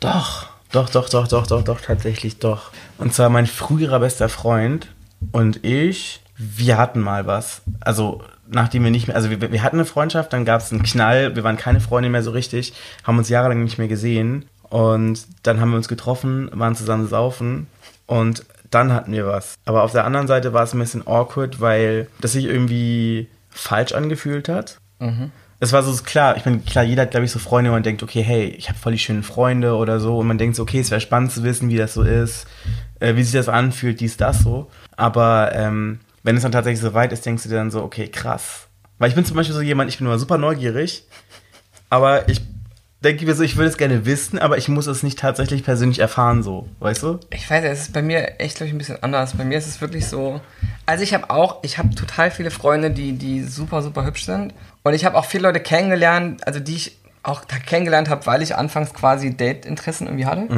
[0.00, 2.72] Doch, doch, doch, doch, doch, doch, doch, tatsächlich doch.
[2.98, 4.88] Und zwar mein früherer bester Freund
[5.30, 7.62] und ich, wir hatten mal was.
[7.80, 10.84] Also, nachdem wir nicht mehr, also wir, wir hatten eine Freundschaft, dann gab es einen
[10.84, 12.72] Knall, wir waren keine Freunde mehr so richtig,
[13.04, 14.46] haben uns jahrelang nicht mehr gesehen.
[14.70, 17.66] Und dann haben wir uns getroffen, waren zusammen saufen
[18.06, 19.54] und dann hatten wir was.
[19.64, 23.92] Aber auf der anderen Seite war es ein bisschen awkward, weil das sich irgendwie falsch
[23.92, 24.78] angefühlt hat.
[25.60, 27.82] Es war so klar, ich meine, klar, jeder hat, glaube ich, so Freunde, wo man
[27.82, 30.18] denkt, okay, hey, ich habe voll die schönen Freunde oder so.
[30.18, 32.46] Und man denkt so, okay, es wäre spannend zu wissen, wie das so ist,
[33.00, 34.70] äh, wie sich das anfühlt, dies, das so.
[34.96, 38.08] Aber ähm, wenn es dann tatsächlich so weit ist, denkst du dir dann so, okay,
[38.08, 38.68] krass.
[38.98, 41.04] Weil ich bin zum Beispiel so jemand, ich bin immer super neugierig,
[41.88, 42.40] aber ich
[43.04, 46.00] denke mir so, ich würde es gerne wissen, aber ich muss es nicht tatsächlich persönlich
[46.00, 47.20] erfahren, so, weißt du?
[47.30, 49.34] Ich weiß es ist bei mir echt, glaube ich, ein bisschen anders.
[49.36, 50.40] Bei mir ist es wirklich so.
[50.84, 54.52] Also ich habe auch, ich habe total viele Freunde, die, die super, super hübsch sind.
[54.82, 58.56] Und ich habe auch viele Leute kennengelernt, also die ich auch kennengelernt habe, weil ich
[58.56, 60.48] anfangs quasi Date-Interessen irgendwie hatte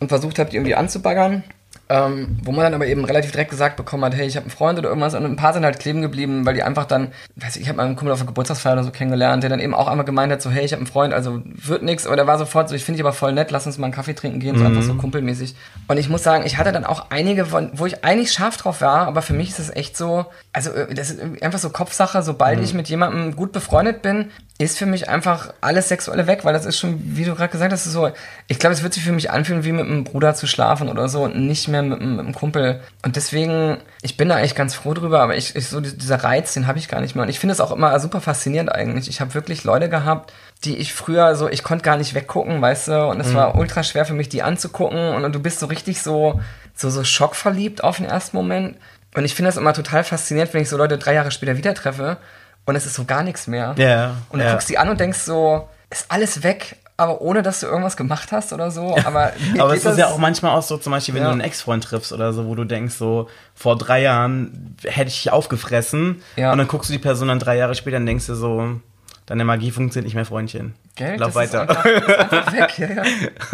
[0.00, 1.44] und versucht habe, die irgendwie anzubaggern.
[1.88, 4.50] Ähm, wo man dann aber eben relativ direkt gesagt bekommen hat, hey, ich habe einen
[4.50, 7.56] Freund oder irgendwas und ein paar sind halt kleben geblieben, weil die einfach dann, weiß
[7.56, 9.88] ich, ich habe meinen Kumpel auf einer Geburtstagsfeier oder so kennengelernt, der dann eben auch
[9.88, 12.68] einmal gemeint hat, so, hey, ich habe einen Freund, also wird aber der war sofort
[12.70, 14.64] so, ich finde dich aber voll nett, lass uns mal einen Kaffee trinken gehen, so
[14.64, 15.54] einfach so kumpelmäßig.
[15.88, 19.06] Und ich muss sagen, ich hatte dann auch einige, wo ich eigentlich scharf drauf war,
[19.06, 22.60] aber für mich ist es echt so, also äh, das ist einfach so Kopfsache, sobald
[22.60, 24.30] ich mit jemandem gut befreundet bin,
[24.64, 27.72] ist für mich einfach alles Sexuelle weg, weil das ist schon, wie du gerade gesagt
[27.72, 28.10] hast, ist so,
[28.48, 31.08] ich glaube, es wird sich für mich anfühlen, wie mit einem Bruder zu schlafen oder
[31.08, 32.80] so und nicht mehr mit, einem- mit einem Kumpel.
[33.04, 36.22] Und deswegen, ich bin da echt ganz froh drüber, aber ich, ich so die- dieser
[36.24, 37.22] Reiz, den habe ich gar nicht mehr.
[37.24, 39.08] Und ich finde es auch immer super faszinierend eigentlich.
[39.08, 40.32] Ich habe wirklich Leute gehabt,
[40.64, 43.82] die ich früher so, ich konnte gar nicht weggucken, weißt du, und es war ultra
[43.82, 46.40] schwer für mich, die anzugucken und, und du bist so richtig so,
[46.74, 48.76] so, so schockverliebt auf den ersten Moment.
[49.14, 51.74] Und ich finde das immer total faszinierend, wenn ich so Leute drei Jahre später wieder
[51.74, 52.16] treffe
[52.64, 53.74] und es ist so gar nichts mehr.
[53.76, 54.52] Ja, Und du ja.
[54.52, 58.30] guckst die an und denkst so, ist alles weg, aber ohne dass du irgendwas gemacht
[58.32, 58.96] hast oder so.
[59.04, 61.28] Aber, Aber es ist ja auch manchmal auch so, zum Beispiel, wenn Ja.
[61.28, 65.22] du einen Ex-Freund triffst oder so, wo du denkst, so, vor drei Jahren hätte ich
[65.22, 66.22] dich aufgefressen.
[66.36, 66.52] Ja.
[66.52, 68.80] Und dann guckst du die Person dann drei Jahre später und denkst dir so,
[69.26, 70.74] deine Magie funktioniert nicht mehr, Freundchen.
[70.94, 71.16] Gell?
[71.16, 71.62] Lauf weiter.
[71.62, 72.78] Einfach, weg.
[72.78, 73.02] Ja, ja.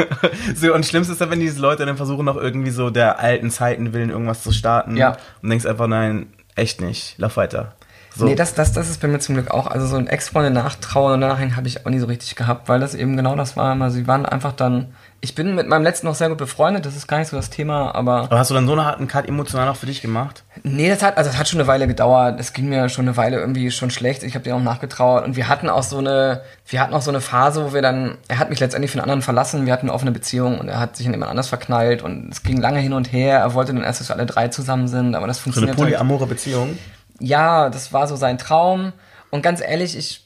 [0.55, 3.51] so, und schlimmst ist dann, wenn diese Leute dann versuchen, noch irgendwie so der alten
[3.51, 4.97] Zeiten willen irgendwas zu starten.
[4.97, 5.17] Ja.
[5.43, 7.17] Und denkst einfach, nein, echt nicht.
[7.19, 7.75] Lauf weiter.
[8.19, 8.25] So.
[8.25, 9.69] Nee, das, das, das ist bei mir zum Glück auch.
[9.69, 12.81] Also so ein Ex-Freunde nachtrauern und nachhängen habe ich auch nie so richtig gehabt, weil
[12.81, 13.73] das eben genau das war.
[13.73, 13.91] immer.
[13.91, 14.89] Sie waren einfach dann.
[15.21, 17.51] Ich bin mit meinem letzten noch sehr gut befreundet, das ist gar nicht so das
[17.51, 18.23] Thema, aber.
[18.23, 20.43] Aber hast du dann so einen harten Cut emotional auch für dich gemacht?
[20.65, 22.41] Nee, das hat, also das hat schon eine Weile gedauert.
[22.41, 24.25] Es ging mir schon eine Weile irgendwie schon schlecht.
[24.25, 25.25] Ich habe dir auch nachgetrauert.
[25.25, 28.17] Und wir hatten auch so eine, wir hatten auch so eine Phase, wo wir dann,
[28.27, 29.65] er hat mich letztendlich einen anderen verlassen.
[29.65, 32.43] Wir hatten eine offene Beziehung und er hat sich in jemand anders verknallt und es
[32.43, 33.39] ging lange hin und her.
[33.39, 35.79] Er wollte dann erst, dass wir alle drei zusammen sind, aber das So eine funktioniert
[35.79, 36.79] halt polyamore Beziehung?
[37.21, 38.93] Ja, das war so sein Traum.
[39.31, 40.25] Und ganz ehrlich, ich,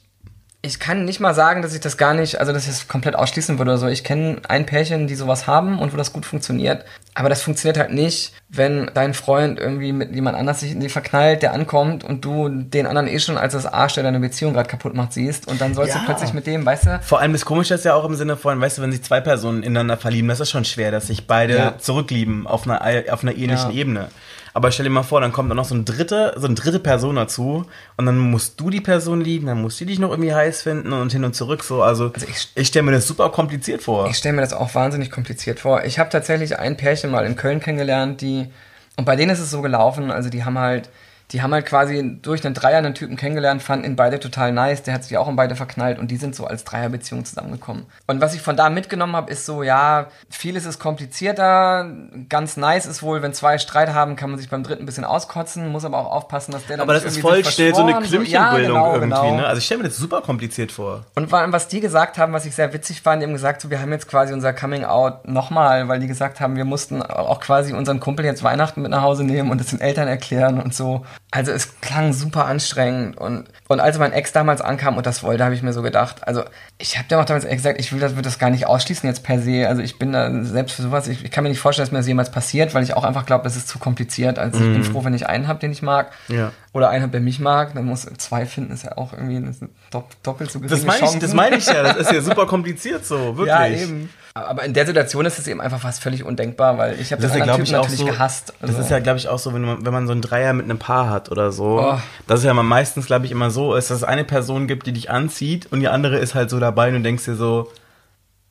[0.65, 3.15] ich kann nicht mal sagen, dass ich das gar nicht, also dass ich das komplett
[3.17, 3.87] ausschließen würde oder so.
[3.87, 6.85] Ich kenne ein Pärchen, die sowas haben und wo das gut funktioniert.
[7.15, 10.87] Aber das funktioniert halt nicht, wenn dein Freund irgendwie mit jemand anders sich in die
[10.89, 14.53] verknallt, der ankommt und du den anderen eh schon als das Arsch, der deine Beziehung
[14.53, 15.99] gerade kaputt macht, siehst und dann sollst Ja.
[15.99, 16.99] du plötzlich mit dem, weißt du?
[17.03, 19.19] Vor allem das Komische ist ja auch im Sinne von, weißt du, wenn sich zwei
[19.19, 21.77] Personen ineinander verlieben, das ist schon schwer, dass sich beide Ja.
[21.77, 22.81] zurücklieben auf einer,
[23.13, 23.75] auf einer ähnlichen Ja.
[23.77, 24.07] Ebene.
[24.53, 26.79] Aber stell dir mal vor, dann kommt dann noch so eine dritte, so eine dritte
[26.79, 27.65] Person dazu
[27.97, 30.93] und dann musst du die Person lieben, dann musst du dich noch irgendwie heiß finden
[30.93, 31.81] und hin und zurück so.
[31.81, 34.07] Also, Also ich- ich, stelle mir das super kompliziert vor.
[34.09, 35.83] Ich stelle mir das auch wahnsinnig kompliziert vor.
[35.85, 38.47] Ich habe tatsächlich ein Pärchen mal in Köln kennengelernt, die
[38.95, 40.89] und bei denen ist es so gelaufen, also die haben halt
[41.33, 44.83] die haben halt quasi durch einen Dreier einen Typen kennengelernt, fanden ihn beide total nice,
[44.83, 47.87] der hat sich auch in beide verknallt und die sind so als Dreierbeziehung zusammengekommen.
[48.05, 51.91] Und was ich von da mitgenommen habe, ist so, ja, vieles ist komplizierter,
[52.29, 55.05] ganz nice ist wohl, wenn zwei Streit haben, kann man sich beim dritten ein bisschen
[55.05, 57.93] auskotzen, muss aber auch aufpassen, dass der dann Aber das ist voll schnell so eine
[57.93, 59.35] Klümpchenbildung ja, genau, irgendwie, genau.
[59.35, 59.47] ne?
[59.47, 61.03] Also ich stelle mir das super kompliziert vor.
[61.15, 63.61] Und vor allem, was die gesagt haben, was ich sehr witzig fand, die haben gesagt,
[63.61, 67.01] so, wir haben jetzt quasi unser Coming Out nochmal, weil die gesagt haben, wir mussten
[67.01, 70.61] auch quasi unseren Kumpel jetzt Weihnachten mit nach Hause nehmen und es den Eltern erklären
[70.61, 71.03] und so.
[71.35, 75.43] Also es klang super anstrengend und, und als mein Ex damals ankam und das wollte,
[75.43, 76.43] habe ich mir so gedacht, also
[76.77, 79.23] ich habe dir auch damals gesagt, ich will das, würde das gar nicht ausschließen jetzt
[79.23, 79.67] per se.
[79.67, 81.97] Also ich bin da selbst für sowas, ich, ich kann mir nicht vorstellen, dass mir
[81.97, 84.37] das jemals passiert, weil ich auch einfach glaube, das ist zu kompliziert.
[84.37, 86.11] Also ich bin froh, wenn ich einen habe, den ich mag.
[86.27, 86.51] Ja.
[86.73, 89.55] Oder einer, der mich mag, dann muss zwei finden, ist ja auch irgendwie eine
[89.91, 91.83] dopp doppelt so geringe Das meine ich, das meine ich ja.
[91.83, 93.47] Das ist ja super kompliziert so, wirklich.
[93.47, 94.09] Ja, eben.
[94.35, 97.31] Aber in der Situation ist es eben einfach fast völlig undenkbar, weil ich habe Das
[97.35, 98.05] ist ja, Typen natürlich so.
[98.05, 98.53] gehasst.
[98.59, 100.53] Das Also, ist ja, glaube ich, auch so, wenn man, wenn man so einen Dreier
[100.53, 101.79] mit einem Paar hat oder so.
[101.79, 101.99] Oh.
[102.25, 104.87] Das ist ja mal meistens, glaube ich, immer so ist, dass es eine Person gibt,
[104.87, 107.71] die dich anzieht und die andere ist halt so dabei und du denkst dir so,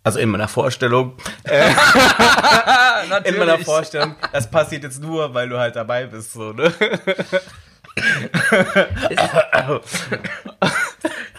[0.04, 1.14] also in meiner Vorstellung,
[3.08, 3.34] natürlich.
[3.34, 6.72] in meiner Vorstellung, das passiert jetzt nur, weil du halt dabei bist, so, ne?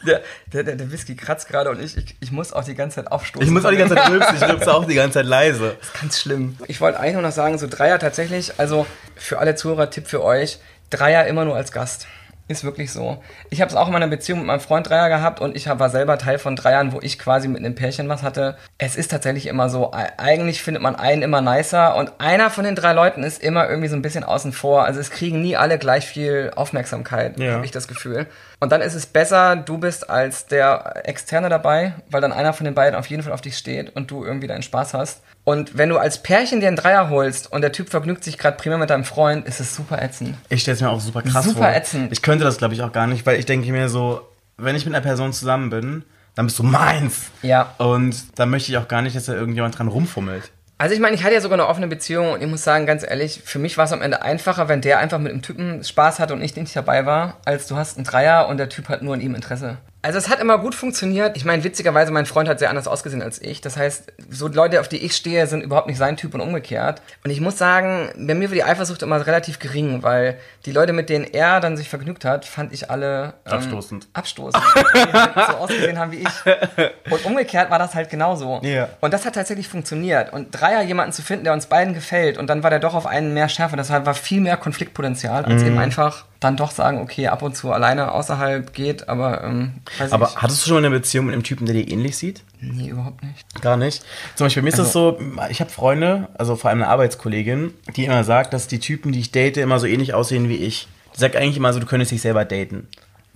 [0.06, 3.10] Der, der, der, Whisky kratzt gerade und ich, ich, ich muss auch die ganze Zeit
[3.10, 3.48] aufstoßen.
[3.48, 5.78] Ich muss auch die ganze Zeit rülpsen, ich rülpse auch die ganze Zeit leise.
[6.02, 6.58] Ganz schlimm.
[6.68, 8.86] Ich wollte eigentlich nur noch sagen, so Dreier tatsächlich, also
[9.16, 12.08] für alle Zuhörer, Tipp für euch, Dreier immer nur als Gast.
[12.50, 13.24] Ist wirklich so.
[13.50, 15.90] Ich habe es auch in meiner Beziehung mit meinem Freund Dreier gehabt und ich war
[15.90, 18.58] selber Teil von Dreiern, wo ich quasi mit einem Pärchen was hatte.
[18.78, 22.76] Es ist tatsächlich immer so, eigentlich findet man einen immer nicer und einer von den
[22.76, 24.84] drei Leuten ist immer irgendwie so ein bisschen außen vor.
[24.84, 27.54] Also es kriegen nie alle gleich viel Aufmerksamkeit, Ja.
[27.54, 28.28] habe ich das Gefühl.
[28.64, 32.64] Und dann ist es besser, du bist als der Externe dabei, weil dann einer von
[32.64, 35.22] den beiden auf jeden Fall auf dich steht und du irgendwie deinen Spaß hast.
[35.44, 38.56] Und wenn du als Pärchen dir einen Dreier holst und der Typ vergnügt sich gerade
[38.56, 40.38] prima mit deinem Freund, ist es super ätzend.
[40.48, 41.68] Ich stelle es mir auch super krass Super vor.
[41.76, 42.14] ätzend.
[42.14, 44.22] Ich könnte das, glaube ich, auch gar nicht, weil ich denke mir so,
[44.56, 46.06] wenn ich mit einer Person zusammen bin,
[46.36, 47.24] dann bist du meins.
[47.42, 47.74] Ja.
[47.80, 50.52] Und da möchte ich auch gar nicht, dass da irgendjemand dran rumfummelt.
[50.78, 53.04] Also ich meine, ich hatte ja sogar eine offene Beziehung und ich muss sagen, ganz
[53.04, 56.20] ehrlich, für mich war es am Ende einfacher, wenn der einfach mit dem Typen Spaß
[56.20, 59.02] hatte und ich nicht dabei war, als du hast einen Dreier und der Typ hat
[59.02, 59.78] nur an ihm Interesse.
[60.04, 61.38] Also es hat immer gut funktioniert.
[61.38, 63.62] Ich meine, witzigerweise, mein Freund hat sehr anders ausgesehen als ich.
[63.62, 67.02] Das heißt, so Leute, auf die ich stehe, sind überhaupt nicht sein Typ und umgekehrt.
[67.24, 70.92] Und ich muss sagen, bei mir war die Eifersucht immer relativ gering, weil die Leute,
[70.94, 74.08] mit denen er dann sich vergnügt hat, fand ich alle ähm, Abstoßend.
[74.14, 74.62] abstoßend.
[74.94, 77.12] die halt so ausgesehen haben wie ich.
[77.12, 78.60] Und umgekehrt war das halt genauso.
[78.62, 78.90] Ja.
[79.00, 80.34] Und das hat tatsächlich funktioniert.
[80.34, 83.06] Und Dreier jemanden zu finden, der uns beiden gefällt und dann war der doch auf
[83.08, 83.78] einen mehr schärfer.
[83.78, 85.68] Das war viel mehr Konfliktpotenzial, als Mhm.
[85.70, 89.74] eben einfach dann doch sagen, okay, ab und zu alleine außerhalb geht, aber ähm,
[90.12, 90.38] Aber ich.
[90.42, 92.44] hattest du schon mal eine Beziehung mit einem Typen, der dir ähnlich sieht?
[92.60, 93.62] Nee, überhaupt nicht.
[93.62, 94.04] Gar nicht.
[94.36, 95.20] Zum Beispiel, bei mir ist das so,
[95.50, 99.20] ich habe Freunde, also vor allem eine Arbeitskollegin, die immer sagt, dass die Typen, die
[99.20, 100.88] ich date, immer so ähnlich aussehen wie ich.
[101.16, 102.88] Die sagt eigentlich immer so, du könntest dich selber daten.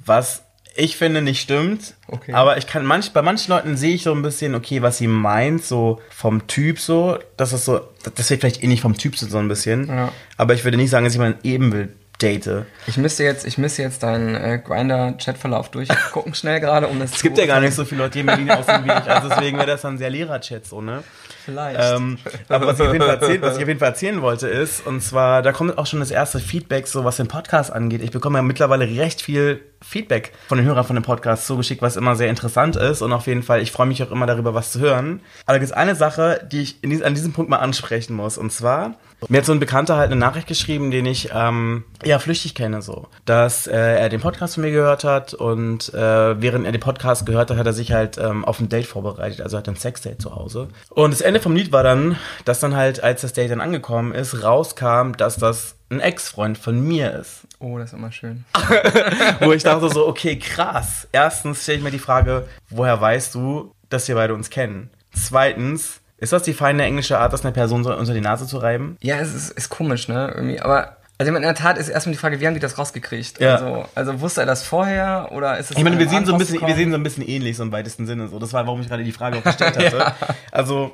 [0.06, 0.44] Was
[0.80, 1.96] ich finde nicht stimmt.
[2.08, 2.34] Okay.
[2.34, 5.08] Aber ich kann manch, bei manchen Leuten sehe ich so ein bisschen, okay, was sie
[5.08, 7.82] meint, so vom Typ so, das ist so,
[8.16, 9.88] das wird vielleicht ähnlich vom Typ so ein bisschen.
[9.88, 10.12] Ja.
[10.38, 11.90] Aber ich würde nicht sagen, dass ich mein Ebenbild
[12.22, 12.66] date.
[12.88, 17.22] Ich müsste jetzt, ich müsste jetzt deinen äh, Grinder-Chatverlauf durchgucken schnell gerade, um das Es
[17.22, 19.12] gibt ja gar nicht so viele Leute, die in Berlin aussehen wie ich.
[19.12, 21.04] Also deswegen wäre das dann sehr Lehrer-Chat so, ne?
[21.46, 21.80] Vielleicht.
[21.82, 22.18] Ähm,
[22.50, 24.86] aber was ich, auf jeden Fall erzählen, was ich auf jeden Fall erzählen wollte ist,
[24.86, 28.02] und zwar, da kommt auch schon das erste Feedback, so was den Podcast angeht.
[28.02, 31.96] Ich bekomme ja mittlerweile recht viel Feedback von den Hörern von dem Podcast zugeschickt, was
[31.96, 33.02] immer sehr interessant ist.
[33.02, 35.22] Und auf jeden Fall, ich freue mich auch immer darüber, was zu hören.
[35.46, 38.14] Aber da gibt es eine Sache, die ich in dies, an diesem Punkt mal ansprechen
[38.14, 38.38] muss.
[38.38, 38.96] Und zwar,
[39.30, 42.82] mir hat so ein Bekannter halt eine Nachricht geschrieben, den ich ähm, ja flüchtig kenne,
[42.82, 43.08] so.
[43.26, 47.26] Dass äh, er den Podcast von mir gehört hat und äh, während er den Podcast
[47.26, 50.22] gehört hat, hat er sich halt ähm, auf ein Date vorbereitet, also hat ein Sexdate
[50.22, 50.68] zu Hause.
[50.90, 54.14] Und das Ende vom Lied war dann, dass dann halt, als das Date dann angekommen
[54.14, 57.48] ist, rauskam, dass das ein Ex-Freund von mir ist.
[57.60, 58.46] oh, das ist immer schön.
[59.40, 61.08] Wo ich dachte so, okay, krass.
[61.12, 64.90] Erstens stelle ich mir die Frage, woher weißt du, dass wir beide uns kennen?
[65.14, 68.58] Zweitens, ist das die feine englische Art, das einer Person so unter die Nase zu
[68.58, 68.98] reiben?
[69.02, 70.34] Ja, es ist, ist komisch, ne?
[70.36, 73.40] Irgendwie, aber also in der Tat ist erstmal die Frage, wie haben die das rausgekriegt?
[73.40, 73.56] Ja.
[73.56, 76.38] Also, also wusste er das vorher oder ist es Ich meine, wir sehen so ein
[76.38, 78.28] bisschen, wir sehen so ein bisschen ähnlich, so im weitesten Sinne.
[78.28, 80.14] So, das war, warum ich gerade die Frage auch gestellt hatte.
[80.52, 80.92] Also,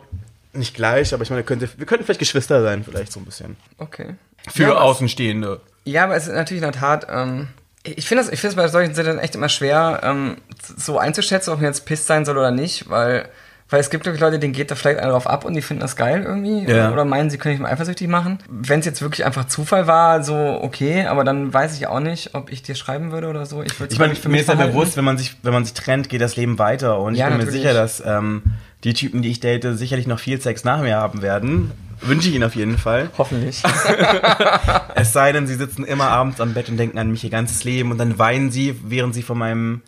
[0.53, 3.57] nicht gleich, aber ich meine, könnte, wir könnten vielleicht Geschwister sein, vielleicht so ein bisschen.
[3.78, 4.15] Okay.
[4.47, 5.59] Für ja, Außenstehende.
[5.84, 7.49] Ja, aber es ist natürlich in der Tat, ähm,
[7.84, 10.38] ich finde ich es bei solchen Situationen echt immer schwer, ähm,
[10.78, 13.28] so einzuschätzen, ob man jetzt pisst sein soll oder nicht, weil,
[13.74, 15.82] weil es gibt wirklich Leute, denen geht da vielleicht einer drauf ab und die finden
[15.82, 16.91] das geil irgendwie Ja.
[16.91, 18.38] oder meinen, sie können mich mal eifersüchtig machen.
[18.47, 22.36] Wenn es jetzt wirklich einfach Zufall war, so okay, aber dann weiß ich auch nicht,
[22.36, 23.63] ob ich dir schreiben würde oder so.
[23.63, 26.21] Ich, Ich meine, mir ist ja bewusst, wenn man sich, wenn man sich trennt, geht
[26.21, 26.99] das Leben weiter.
[26.99, 27.61] Und ich Ja, bin mir natürlich.
[27.63, 28.43] sicher, dass ähm,
[28.84, 31.71] die Typen, die ich date, sicherlich noch viel Sex nach mir haben werden.
[32.01, 33.09] Wünsche ich ihnen auf jeden Fall.
[33.17, 33.63] Hoffentlich.
[34.95, 37.63] Es sei denn, sie sitzen immer abends am Bett und denken an mich ihr ganzes
[37.63, 39.82] Leben und dann weinen sie, während sie vor meinem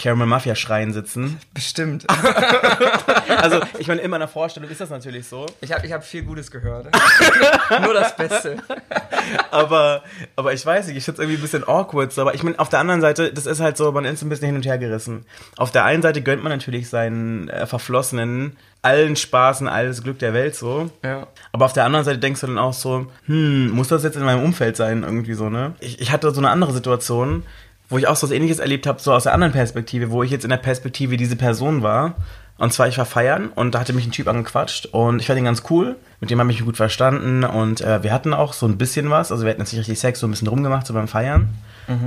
[0.00, 1.38] Caramel Mafia Schreien sitzen.
[1.54, 2.06] Bestimmt.
[3.36, 5.46] Also, ich meine, in meiner Vorstellung ist das natürlich so.
[5.60, 6.88] Ich habe ich hab viel Gutes gehört.
[7.82, 8.58] Nur das Beste.
[9.50, 10.02] Aber,
[10.36, 12.12] aber ich weiß nicht, ich finde es irgendwie ein bisschen awkward.
[12.12, 12.22] So.
[12.22, 14.46] Aber ich meine, auf der anderen Seite, das ist halt so, man ist ein bisschen
[14.46, 15.24] hin und her gerissen.
[15.56, 20.18] Auf der einen Seite gönnt man natürlich seinen äh, Verflossenen allen Spaß und alles Glück
[20.18, 20.90] der Welt so.
[21.02, 21.28] Ja.
[21.52, 24.24] Aber auf der anderen Seite denkst du dann auch so, hm, muss das jetzt in
[24.24, 25.74] meinem Umfeld sein, irgendwie so, ne?
[25.80, 27.44] Ich, ich hatte so eine andere Situation,
[27.90, 30.30] wo ich auch so was ähnliches erlebt habe, so aus der anderen Perspektive, wo ich
[30.30, 32.14] jetzt in der Perspektive diese Person war.
[32.56, 35.38] Und zwar, ich war feiern und da hatte mich ein Typ angequatscht und ich fand
[35.38, 35.96] ihn ganz cool.
[36.20, 39.08] Mit dem habe ich mich gut verstanden und äh, wir hatten auch so ein bisschen
[39.08, 39.32] was.
[39.32, 41.48] Also wir hatten jetzt nicht richtig Sex, so ein bisschen rumgemacht, so beim Feiern.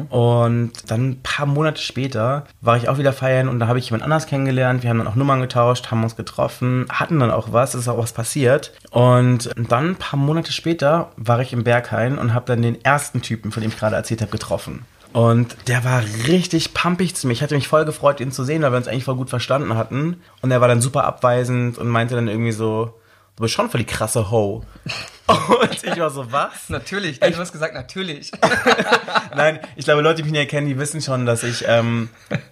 [0.10, 3.86] Und dann ein paar Monate später war ich auch wieder feiern und da habe ich
[3.86, 4.84] jemand anders kennengelernt.
[4.84, 7.88] Wir haben dann auch Nummern getauscht, haben uns getroffen, hatten dann auch was, es ist
[7.88, 8.72] auch was passiert.
[8.92, 13.22] Und dann ein paar Monate später war ich im Berghain und habe dann den ersten
[13.22, 14.86] Typen, von dem ich gerade erzählt habe, getroffen.
[15.14, 17.34] Und der war richtig pumpig zu mir.
[17.34, 19.76] Ich hatte mich voll gefreut, ihn zu sehen, weil wir uns eigentlich voll gut verstanden
[19.76, 20.22] hatten.
[20.42, 22.94] Und er war dann super abweisend und meinte dann irgendwie so,
[23.36, 24.64] du bist schon voll die krasse Ho.
[25.28, 26.70] Und ich war so, was?
[26.70, 28.32] Natürlich, du hast gesagt, natürlich.
[29.36, 32.10] Nein, ich glaube, Leute, die mich nicht kennen, die wissen schon, dass ich, ähm,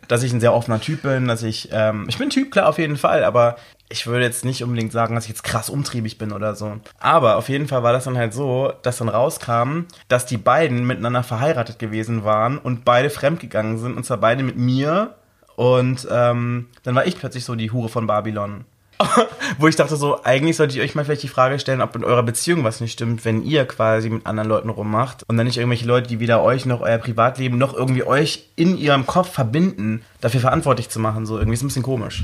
[0.08, 2.78] dass ich ein sehr offener Typ bin, dass ich, ähm, ich bin Typ, klar, auf
[2.78, 3.58] jeden Fall, aber
[3.90, 6.80] ich würde jetzt nicht unbedingt sagen, dass ich jetzt krass umtriebig bin oder so.
[7.00, 10.88] Aber auf jeden Fall war das dann halt so, dass dann rauskam, dass die beiden
[10.88, 15.16] miteinander verheiratet gewesen waren und beide fremdgegangen sind, und zwar beide mit mir.
[15.58, 18.64] Und ähm, dann war ich plötzlich so die Hure von Babylon.
[19.58, 22.04] Wo ich dachte so, eigentlich sollte ich euch mal vielleicht die Frage stellen, ob in
[22.04, 25.58] eurer Beziehung was nicht stimmt, wenn ihr quasi mit anderen Leuten rummacht und dann nicht
[25.58, 30.04] irgendwelche Leute, die weder euch noch euer Privatleben noch irgendwie euch in ihrem Kopf verbinden,
[30.20, 31.26] dafür verantwortlich zu machen.
[31.26, 32.24] So irgendwie ist ein bisschen komisch.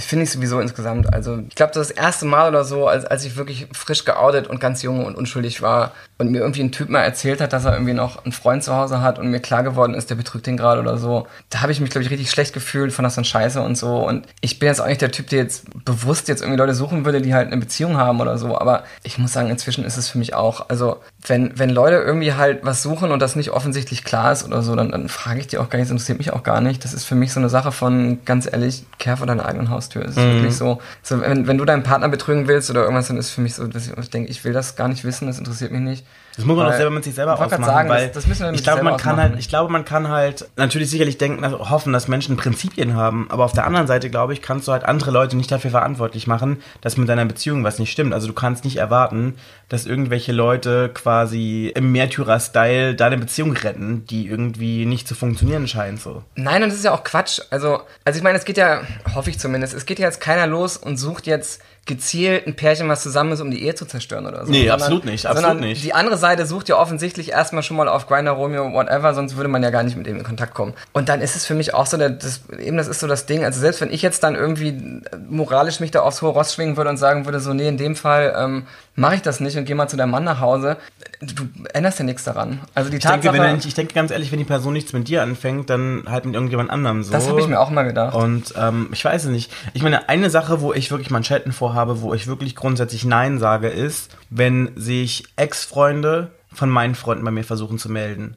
[0.00, 1.12] Finde ich sowieso insgesamt.
[1.12, 4.60] Also, ich glaube, das, erste Mal oder so, als, als ich wirklich frisch geoutet und
[4.60, 7.72] ganz jung und unschuldig war und mir irgendwie ein Typ mal erzählt hat, dass er
[7.72, 10.56] irgendwie noch einen Freund zu Hause hat und mir klar geworden ist, der betrügt den
[10.56, 13.24] gerade oder so, da habe ich mich, glaube ich, richtig schlecht gefühlt, fand das dann
[13.24, 14.06] scheiße und so.
[14.06, 17.04] Und ich bin jetzt auch nicht der Typ, der jetzt bewusst jetzt irgendwie Leute suchen
[17.04, 18.58] würde, die halt eine Beziehung haben oder so.
[18.58, 22.34] Aber ich muss sagen, inzwischen ist es für mich auch, also, wenn, wenn Leute irgendwie
[22.34, 25.46] halt was suchen und das nicht offensichtlich klar ist oder so, dann, dann frage ich
[25.46, 26.84] die auch gar nicht, das interessiert mich auch gar nicht.
[26.84, 30.04] Das ist für mich so eine Sache von, ganz ehrlich, kehr vor deiner eigenen Haustür.
[30.04, 33.16] Es ist wirklich so, so wenn, wenn du deinen Partner betrügen willst oder irgendwas, dann
[33.16, 35.38] ist für mich so, dass ich, ich denke, ich will das gar nicht wissen, das
[35.38, 36.06] interessiert mich nicht.
[36.40, 38.40] Das muss man Weil- auch selber mit sich selber ausmachen, sagen, weil das- das müssen
[38.44, 39.30] wir mit ich glaube, man kann ausmachen.
[39.32, 43.26] halt, ich glaube, man kann halt natürlich sicherlich denken, also hoffen, dass Menschen Prinzipien haben,
[43.30, 46.26] aber auf der anderen Seite, glaube ich, kannst du halt andere Leute nicht dafür verantwortlich
[46.26, 48.14] machen, dass mit deiner Beziehung was nicht stimmt.
[48.14, 49.34] Also du kannst nicht erwarten,
[49.68, 56.00] dass irgendwelche Leute quasi im Märtyrer-Style deine Beziehung retten, die irgendwie nicht zu funktionieren scheint,
[56.00, 56.22] so.
[56.36, 57.40] Nein, und das ist ja auch Quatsch.
[57.50, 58.80] Also, also ich meine, es geht ja,
[59.14, 62.88] hoffe ich zumindest, es geht ja jetzt keiner los und sucht jetzt gezielt ein Pärchen,
[62.88, 64.52] was zusammen ist, um die Ehe zu zerstören oder so.
[64.52, 65.82] Nee, absolut nicht, absolut sondern nicht.
[65.82, 69.48] Die andere Seite sucht ja offensichtlich erstmal schon mal auf Grindr, Romeo, whatever, sonst würde
[69.48, 70.74] man ja gar nicht mit dem in Kontakt kommen.
[70.92, 73.26] Und dann ist es für mich auch so, der, das, eben das ist so das
[73.26, 76.76] Ding, also selbst wenn ich jetzt dann irgendwie moralisch mich da aufs hohe Ross schwingen
[76.76, 78.66] würde und sagen würde, so, nee, in dem Fall ähm,
[79.00, 80.76] mache ich das nicht und gehe mal zu deinem Mann nach Hause,
[81.20, 82.60] du änderst ja nichts daran.
[82.74, 85.08] Also die Ich denke, Tatsache, wenn, ich denke ganz ehrlich, wenn die Person nichts mit
[85.08, 87.10] dir anfängt, dann halt mit irgendjemand anderem so.
[87.10, 88.14] das habe ich mir auch mal gedacht.
[88.14, 89.50] Und ähm, ich weiß es nicht.
[89.72, 93.68] Ich meine, eine Sache, wo ich wirklich Manschetten vorhabe, wo ich wirklich grundsätzlich Nein sage,
[93.68, 98.36] ist, wenn sich Ex-Freunde von meinen Freunden bei mir versuchen zu melden.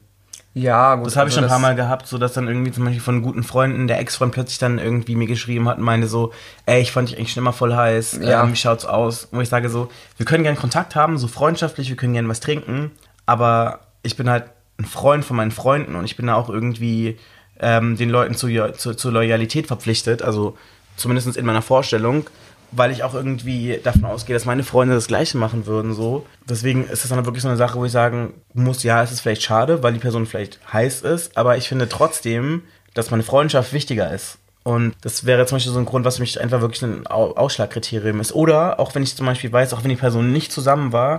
[0.56, 1.06] Ja, gut.
[1.06, 3.00] Das habe ich also schon ein paar Mal gehabt, so dass dann irgendwie zum Beispiel
[3.02, 6.32] von guten Freunden der Ex-Freund plötzlich dann irgendwie mir geschrieben hat und meinte so,
[6.66, 8.44] ey, ich fand dich eigentlich schon immer voll heiß, Ja.
[8.44, 9.28] ähm, wie schaut's aus?
[9.32, 12.38] Wo ich sage so, wir können gerne Kontakt haben, so freundschaftlich, wir können gerne was
[12.40, 12.92] trinken,
[13.26, 14.44] aber ich bin halt
[14.78, 17.18] ein Freund von meinen Freunden und ich bin da auch irgendwie
[17.58, 20.56] ähm, den Leuten zu, zu, zur Loyalität verpflichtet, also
[20.96, 22.26] zumindest in meiner Vorstellung,
[22.76, 26.26] weil ich auch irgendwie davon ausgehe, dass meine Freunde das Gleiche machen würden, so.
[26.48, 29.20] Deswegen ist das dann wirklich so eine Sache, wo ich sagen muss, ja, es ist
[29.20, 32.62] vielleicht schade, weil die Person vielleicht heiß ist, aber ich finde trotzdem,
[32.94, 34.38] dass meine Freundschaft wichtiger ist.
[34.66, 37.34] Und das wäre zum Beispiel so ein Grund, was für mich einfach wirklich ein Au-
[37.36, 38.32] Ausschlagkriterium ist.
[38.32, 41.18] Oder auch wenn ich zum Beispiel weiß, auch wenn die Person nicht zusammen war,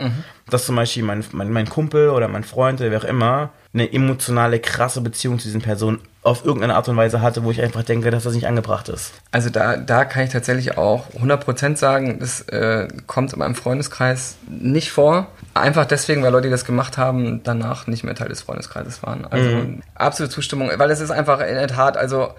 [0.49, 3.91] dass zum Beispiel mein, mein, mein Kumpel oder mein Freund oder wer auch immer eine
[3.91, 7.84] emotionale, krasse Beziehung zu diesen Personen auf irgendeine Art und Weise hatte, wo ich einfach
[7.84, 9.13] denke, dass das nicht angebracht ist.
[9.32, 14.38] Also da, da kann ich tatsächlich auch 100% sagen, das äh, kommt in meinem Freundeskreis
[14.49, 15.28] nicht vor.
[15.53, 19.26] Einfach deswegen, weil Leute, die das gemacht haben, danach nicht mehr Teil des Freundeskreises waren.
[19.26, 19.49] Also
[19.93, 22.30] absolute Zustimmung, weil es ist einfach in der Tat, also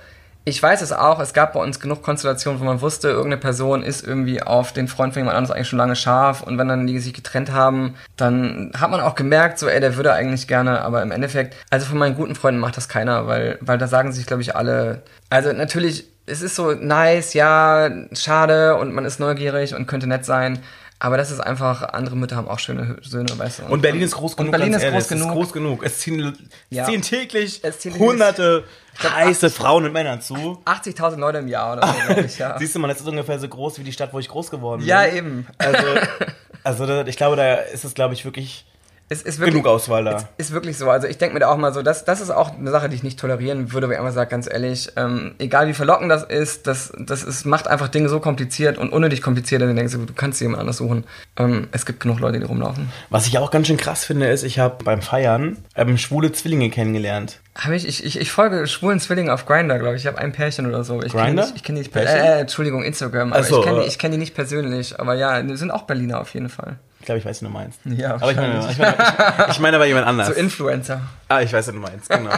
[0.48, 3.82] ich weiß es auch, es gab bei uns genug Konstellationen, wo man wusste, irgendeine Person
[3.82, 6.40] ist irgendwie auf den Freund von jemand anderes eigentlich schon lange scharf.
[6.40, 9.96] Und wenn dann die sich getrennt haben, dann hat man auch gemerkt, so ey, der
[9.96, 13.58] würde eigentlich gerne, aber im Endeffekt, also von meinen guten Freunden macht das keiner, weil,
[13.60, 18.76] weil da sagen sich, glaube ich, alle, also natürlich, es ist so nice, ja, schade
[18.76, 20.60] und man ist neugierig und könnte nett sein,
[20.98, 23.62] aber das ist einfach, andere Mütter haben auch schöne Söhne, weißt du.
[23.66, 24.52] Und Berlin ist groß und genug.
[24.52, 25.08] Berlin ganz ist ehrlich.
[25.08, 25.22] groß genug.
[25.26, 25.82] Es ist groß genug.
[25.84, 26.84] Es ziehen, Ja.
[26.84, 28.64] ziehen täglich Es ziehen hunderte
[29.02, 30.62] heiße Frauen und Männer zu.
[30.64, 32.56] 80.000 Leute im Jahr oder so, glaube ich, ja.
[32.58, 34.80] Siehst du mal, das ist ungefähr so groß wie die Stadt, wo ich groß geworden
[34.80, 34.88] bin.
[34.88, 35.46] ja, eben.
[35.58, 35.86] Also,
[36.64, 38.64] also da, ich glaube, da ist es, glaube ich, wirklich.
[39.08, 40.28] Es ist wirklich, Genug Auswahl da.
[40.36, 40.90] Ist wirklich so.
[40.90, 42.96] Also ich denke mir da auch mal so, das, das ist auch eine Sache, die
[42.96, 46.24] ich nicht tolerieren würde, weil ich immer sage, ganz ehrlich, ähm, egal wie verlockend das
[46.24, 49.92] ist, das, das ist, macht einfach Dinge so kompliziert und unnötig kompliziert, dass du denkst,
[49.92, 51.04] du kannst jemand anders suchen.
[51.36, 52.88] Ähm, es gibt genug Leute, die rumlaufen.
[53.08, 56.68] Was ich auch ganz schön krass finde, ist, ich habe beim Feiern ähm, schwule Zwillinge
[56.70, 57.38] kennengelernt.
[57.54, 60.02] Habe ich, ich, ich, ich folge schwulen Zwillingen auf Grinder, glaube ich.
[60.02, 61.00] Ich habe ein Pärchen oder so.
[61.02, 62.12] Ich kenn die nicht- Ich kenne die nicht Pärchen?
[62.12, 62.36] persönlich.
[62.36, 63.32] Äh, Entschuldigung, Instagram.
[63.32, 63.90] Aber so, ich kenne die, äh.
[63.96, 64.98] kenn die nicht persönlich.
[64.98, 66.78] Aber ja, die sind auch Berliner auf jeden Fall.
[67.06, 67.78] Ich glaube, ich weiß, wie du meinst.
[67.84, 68.96] Ja, aber ich meine, ich meine,
[69.44, 70.26] ich, ich meine aber jemand anders.
[70.26, 71.02] So Influencer.
[71.28, 72.32] Ah, ich weiß, was du meinst, genau.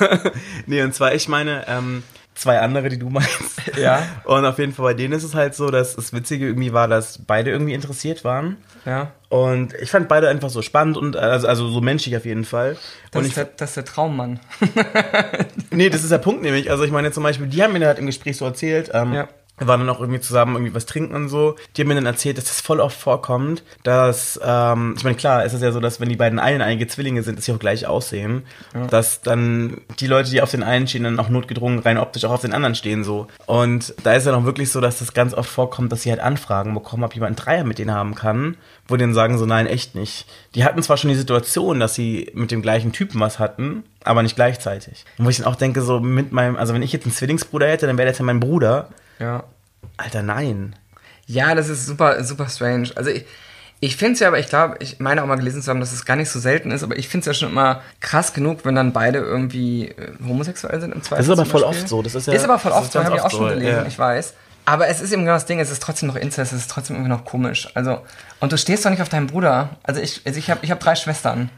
[0.66, 2.02] nee, und zwar, ich meine, ähm,
[2.34, 3.62] zwei andere, die du meinst.
[3.78, 4.02] Ja.
[4.24, 6.88] Und auf jeden Fall bei denen ist es halt so, dass das Witzige irgendwie war,
[6.88, 8.58] dass beide irgendwie interessiert waren.
[8.84, 9.12] Ja.
[9.30, 12.76] Und ich fand beide einfach so spannend und also, also so menschlich auf jeden Fall.
[13.12, 14.40] Das, und ist ich, der, das ist der Traummann.
[15.70, 16.70] nee, das ist der Punkt nämlich.
[16.70, 19.28] Also ich meine zum Beispiel, die haben mir halt im Gespräch so erzählt, ähm, Ja.
[19.58, 21.56] Wir waren dann auch irgendwie zusammen irgendwie was trinken und so.
[21.76, 25.44] Die haben mir dann erzählt, dass das voll oft vorkommt, dass, ähm, ich meine, klar,
[25.44, 27.58] es ist ja so, dass wenn die beiden einen einige Zwillinge sind, dass sie auch
[27.58, 28.44] gleich aussehen,
[28.90, 32.32] dass dann die Leute, die auf den einen stehen, dann auch notgedrungen rein optisch auch
[32.32, 33.26] auf den anderen stehen so.
[33.46, 36.20] Und da ist dann auch wirklich so, dass das ganz oft vorkommt, dass sie halt
[36.20, 38.56] Anfragen bekommen, ob jemand einen Dreier mit denen haben kann,
[38.88, 40.26] wo dann sagen so, nein, echt nicht.
[40.54, 44.22] Die hatten zwar schon die Situation, dass sie mit dem gleichen Typen was hatten, aber
[44.22, 45.04] nicht gleichzeitig.
[45.18, 47.68] Und wo ich dann auch denke, so mit meinem, also wenn ich jetzt einen Zwillingsbruder
[47.68, 48.88] hätte, dann wäre das ja mein Bruder.
[49.18, 49.44] Ja.
[49.96, 50.74] Alter, nein.
[51.26, 52.90] Ja, das ist super, super strange.
[52.94, 53.24] Also ich,
[53.80, 55.92] ich finde es ja, aber ich glaube, ich meine auch mal gelesen zu haben, dass
[55.92, 58.64] es gar nicht so selten ist, aber ich finde es ja schon immer krass genug,
[58.64, 61.18] wenn dann beide irgendwie äh, homosexuell sind im Zweifel.
[61.18, 61.80] Das ist aber voll Beispiel.
[61.82, 62.02] oft so.
[62.02, 63.86] Das ist ja- ist aber voll oft so, habe ich auch schon gelesen, ja.
[63.86, 64.34] ich weiß.
[64.68, 66.96] Aber es ist eben genau das Ding, es ist trotzdem noch Inzest, es ist trotzdem
[66.96, 67.68] irgendwie noch komisch.
[67.74, 68.00] Also,
[68.40, 69.70] und du stehst doch nicht auf deinen Bruder.
[69.84, 71.50] Also ich, also ich habe ich hab drei Schwestern.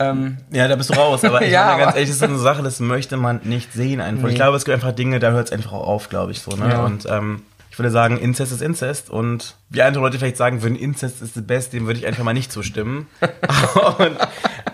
[0.00, 1.24] Ähm, Ja, da bist du raus.
[1.24, 4.00] Aber ich Ja, meine ganz ehrlich, das ist eine Sache, das möchte man nicht sehen
[4.00, 4.24] einfach.
[4.28, 4.36] Ich Nee.
[4.38, 6.50] glaube, es gibt einfach Dinge, da hört es einfach auch auf, glaube ich so.
[6.56, 6.68] Ne?
[6.70, 6.84] Ja.
[6.84, 9.10] Und ähm, ich würde sagen, Inzest ist Inzest.
[9.10, 12.24] Und wie andere Leute vielleicht sagen würden, Inzest ist the best, dem würde ich einfach
[12.24, 13.06] mal nicht zustimmen.
[13.98, 14.16] und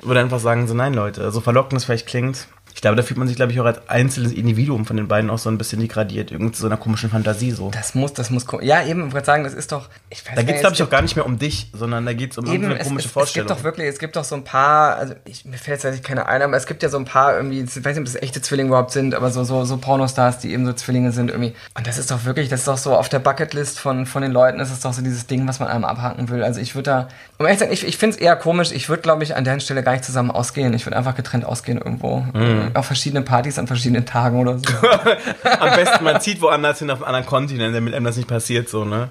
[0.02, 2.46] würde einfach sagen, so nein, Leute, so verlockend es vielleicht klingt.
[2.76, 5.30] Ich glaube, da fühlt man sich, glaube ich, auch als einzelnes Individuum von den beiden
[5.30, 6.30] auch so ein bisschen degradiert.
[6.30, 7.70] Irgendwie zu so einer komischen Fantasie so.
[7.70, 10.42] das muss, das muss, ja eben, ich wollte sagen, das ist doch, ich weiß Da
[10.42, 12.44] geht es, glaube ich, auch gar nicht mehr um dich, sondern da geht es um
[12.44, 13.48] Eben, irgendeine komische es, es Vorstellung.
[13.48, 16.02] gibt doch wirklich, es gibt doch so ein paar, also ich, mir fällt jetzt eigentlich
[16.02, 18.16] keine ein, aber es gibt ja so ein paar irgendwie, ich weiß nicht, ob das
[18.16, 21.54] echte Zwillinge überhaupt sind, aber so, so, so Pornostars, die eben so Zwillinge sind irgendwie.
[21.78, 24.32] Und das ist doch wirklich, das ist doch so auf der Bucketlist von, von den
[24.32, 26.44] Leuten, ist es doch so dieses Ding, was man einem abhaken will.
[26.44, 27.08] Also ich würde da,
[27.38, 29.44] um ehrlich zu sein, ich, ich finde es eher komisch, ich würde, glaube ich, an
[29.44, 30.72] der Stelle gar nicht zusammen ausgehen.
[30.74, 32.20] Ich würde einfach getrennt ausgehen irgendwo.
[32.32, 32.70] Mhm.
[32.74, 34.64] Auf verschiedenen Partys an verschiedenen Tagen oder so.
[35.60, 38.68] Am besten, man zieht woanders hin auf einen anderen Kontinent, damit einem das nicht passiert,
[38.68, 39.10] so, ne?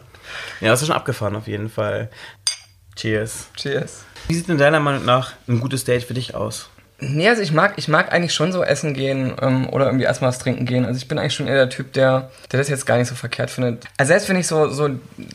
[0.59, 2.09] Ja, das ist schon abgefahren auf jeden Fall.
[2.95, 3.47] Cheers.
[3.55, 4.05] Cheers.
[4.27, 6.69] Wie sieht denn deiner Meinung nach ein gutes Date für dich aus?
[7.07, 10.29] Nee, also ich mag, ich mag eigentlich schon so essen gehen ähm, oder irgendwie erstmal
[10.29, 10.85] was trinken gehen.
[10.85, 13.15] Also ich bin eigentlich schon eher der Typ, der, der das jetzt gar nicht so
[13.15, 13.85] verkehrt findet.
[13.97, 14.89] Also selbst wenn ich so, so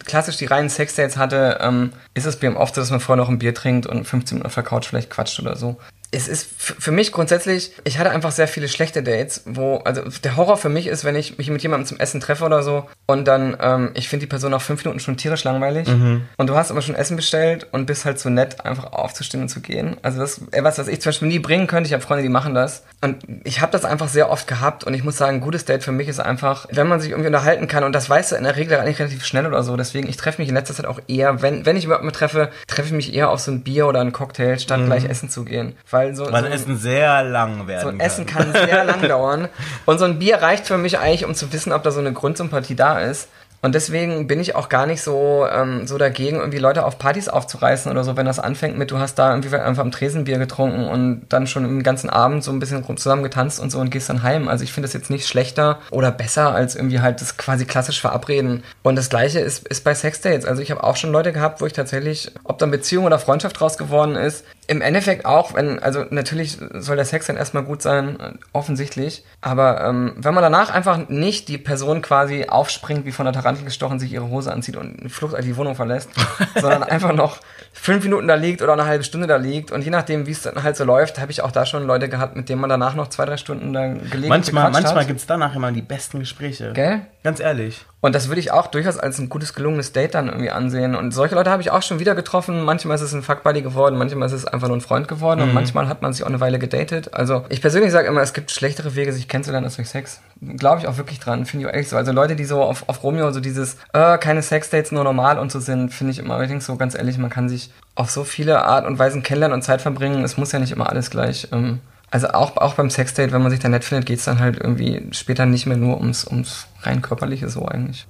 [0.05, 3.31] klassisch die reinen Sexdates hatte, ähm, ist es mir oft so, dass man vorher noch
[3.31, 5.77] ein Bier trinkt und 15 Minuten auf der Couch vielleicht quatscht oder so.
[6.13, 10.37] Es ist für mich grundsätzlich, ich hatte einfach sehr viele schlechte Dates, wo, also der
[10.37, 13.29] Horror für mich ist, wenn ich mich mit jemandem zum Essen treffe oder so und
[13.29, 15.89] dann, ähm, ich finde die Person nach fünf Minuten schon tierisch langweilig
[16.37, 19.49] und du hast aber schon Essen bestellt und bist halt so nett, einfach aufzustehen und
[19.49, 19.97] zu gehen.
[20.03, 21.87] Also das ist was, was ich zum Beispiel nie bringen könnte.
[21.89, 22.85] Ich habe Freunde, die machen das.
[23.01, 25.83] Und ich habe das einfach sehr oft gehabt und ich muss sagen, ein gutes Date
[25.83, 28.45] für mich ist einfach, wenn man sich irgendwie unterhalten kann und das weißt du in
[28.45, 29.77] der Regel eigentlich relativ schnell oder so.
[29.77, 32.51] Deswegen, ich treffe mich in letzter Zeit auch eher, wenn, wenn ich überhaupt mal treffe,
[32.67, 35.45] treffe ich mich eher auf so ein Bier oder einen Cocktail, statt gleich essen zu
[35.45, 35.75] gehen.
[35.91, 38.07] Weil so, Weil so, Essen sehr lang werden so ein kann.
[38.07, 39.49] Essen kann sehr lang dauern.
[39.87, 42.13] Und so ein Bier reicht für mich eigentlich, um zu wissen, ob da so eine
[42.13, 43.29] Grundsympathie da ist.
[43.63, 47.29] Und deswegen bin ich auch gar nicht so, ähm, so dagegen, irgendwie Leute auf Partys
[47.29, 50.39] aufzureißen oder so, wenn das anfängt mit, du hast da irgendwie einfach am Tresen Bier
[50.39, 53.91] getrunken und dann schon den ganzen Abend so ein bisschen zusammen getanzt und so und
[53.91, 54.49] gehst dann heim.
[54.49, 58.01] Also ich finde das jetzt nicht schlechter oder besser als irgendwie halt das quasi klassisch
[58.01, 58.65] verabreden.
[58.83, 60.47] Und das gleiche ist, ist bei Sexdates.
[60.47, 63.61] Also ich habe auch schon Leute gehabt, wo ich tatsächlich, ob dann Beziehung oder Freundschaft
[63.61, 67.83] draus geworden ist, im Endeffekt auch, wenn, also natürlich soll der Sex dann erstmal gut
[67.83, 69.25] sein, offensichtlich.
[69.41, 73.65] Aber ähm, wenn man danach einfach nicht die Person quasi aufspringt, wie von der Tarantel
[73.65, 76.11] gestochen, sich ihre Hose anzieht und eine Flucht die Wohnung verlässt,
[76.55, 77.41] sondern einfach noch
[77.73, 80.43] fünf Minuten da liegt oder eine halbe Stunde da liegt und je nachdem, wie es
[80.43, 82.95] dann halt so läuft, habe ich auch da schon Leute gehabt, mit denen man danach
[82.95, 85.09] noch zwei, drei Stunden da gelegen Manchmal, manchmal hat.
[85.09, 86.73] gibt es danach immer die besten Gespräche.
[86.75, 87.01] Gell?
[87.23, 87.85] Ganz ehrlich.
[88.01, 90.95] Und das würde ich auch durchaus als ein gutes gelungenes Date dann irgendwie ansehen.
[90.95, 92.65] Und solche Leute habe ich auch schon wieder getroffen.
[92.65, 95.53] Manchmal ist es ein Fuckbuddy geworden, manchmal ist es einfach nur ein Freund geworden und
[95.53, 97.13] manchmal hat man sich auch eine Weile gedatet.
[97.13, 100.23] Also ich persönlich sage immer, es gibt schlechtere Wege, sich kennenzulernen als durch Sex.
[100.41, 101.97] Glaube ich auch wirklich dran, finde ich auch ehrlich so.
[101.99, 105.53] Also Leute, die so auf, auf Romeo so dieses, äh, keine Sexdates, nur normal und
[105.53, 108.65] so sind, finde ich immer, denke so ganz ehrlich, man kann sich auf so viele
[108.65, 110.25] Art und Weisen kennenlernen und Zeit verbringen.
[110.25, 111.49] Es muss ja nicht immer alles gleich.
[111.53, 111.81] Ähm,
[112.11, 114.59] also auch, auch beim Sexdate, wenn man sich da nett findet, geht es dann halt
[114.59, 118.07] irgendwie später nicht mehr nur ums, ums rein körperliche so eigentlich.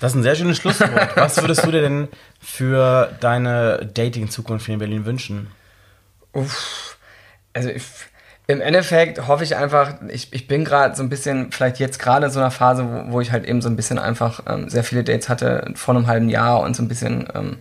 [0.00, 0.90] Das ist ein sehr schönes Schlusswort.
[1.16, 2.08] Was würdest du dir denn
[2.40, 5.48] für deine Dating-Zukunft hier in Berlin wünschen?
[6.32, 6.96] Uff,
[7.52, 7.84] also ich,
[8.46, 12.26] im Endeffekt hoffe ich einfach, ich, ich bin gerade so ein bisschen, vielleicht jetzt gerade
[12.26, 14.84] in so einer Phase, wo, wo ich halt eben so ein bisschen einfach ähm, sehr
[14.84, 17.58] viele Dates hatte vor einem halben Jahr und so ein bisschen, ähm,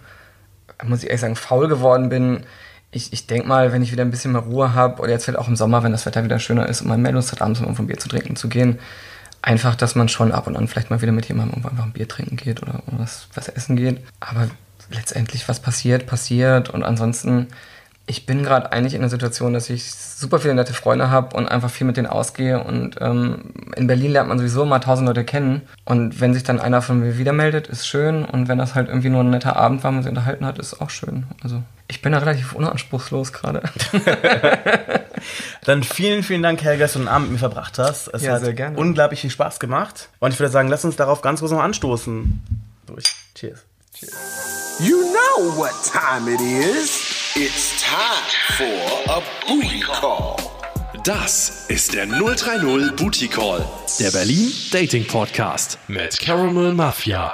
[0.84, 2.44] muss ich ehrlich sagen, faul geworden bin.
[2.92, 5.40] Ich, ich denke mal, wenn ich wieder ein bisschen mehr Ruhe habe, oder jetzt vielleicht
[5.40, 7.60] auch im Sommer, wenn das Wetter wieder schöner ist und man mehr Lust hat, abends
[7.60, 8.80] mal irgendwo ein Bier zu trinken zu gehen,
[9.42, 11.94] einfach, dass man schon ab und an vielleicht mal wieder mit jemandem irgendwo einfach ein
[11.94, 14.02] Bier trinken geht oder was, was essen geht.
[14.20, 14.50] Aber
[14.92, 16.70] letztendlich, was passiert, passiert.
[16.70, 17.48] Und ansonsten,
[18.08, 21.48] ich bin gerade eigentlich in der Situation, dass ich super viele nette Freunde habe und
[21.48, 22.62] einfach viel mit denen ausgehe.
[22.64, 25.62] Und ähm, in Berlin lernt man sowieso mal tausend Leute kennen.
[25.86, 28.26] Und wenn sich dann einer von mir wieder meldet, ist schön.
[28.26, 30.82] Und wenn das halt irgendwie nur ein netter Abend war, man sich unterhalten hat, ist
[30.82, 31.26] auch schön.
[31.44, 33.62] Also ich bin da relativ unanspruchslos gerade.
[35.66, 38.08] Dann vielen, vielen Dank, Helga, dass du den Abend mit mir verbracht hast.
[38.14, 38.78] Es Ja, hat sehr gerne.
[38.78, 40.10] unglaublich viel Spaß gemacht.
[40.20, 42.42] Und ich würde sagen, lass uns darauf ganz kurz noch anstoßen.
[42.88, 43.04] Durch.
[43.36, 43.60] Cheers.
[44.80, 47.11] You know what time it is.
[47.34, 48.28] It's time
[48.58, 50.36] for a booty call.
[51.06, 53.66] Das ist der 030 Booty Call,
[54.02, 57.34] der Berlin Dating Podcast mit Caramel Mafia.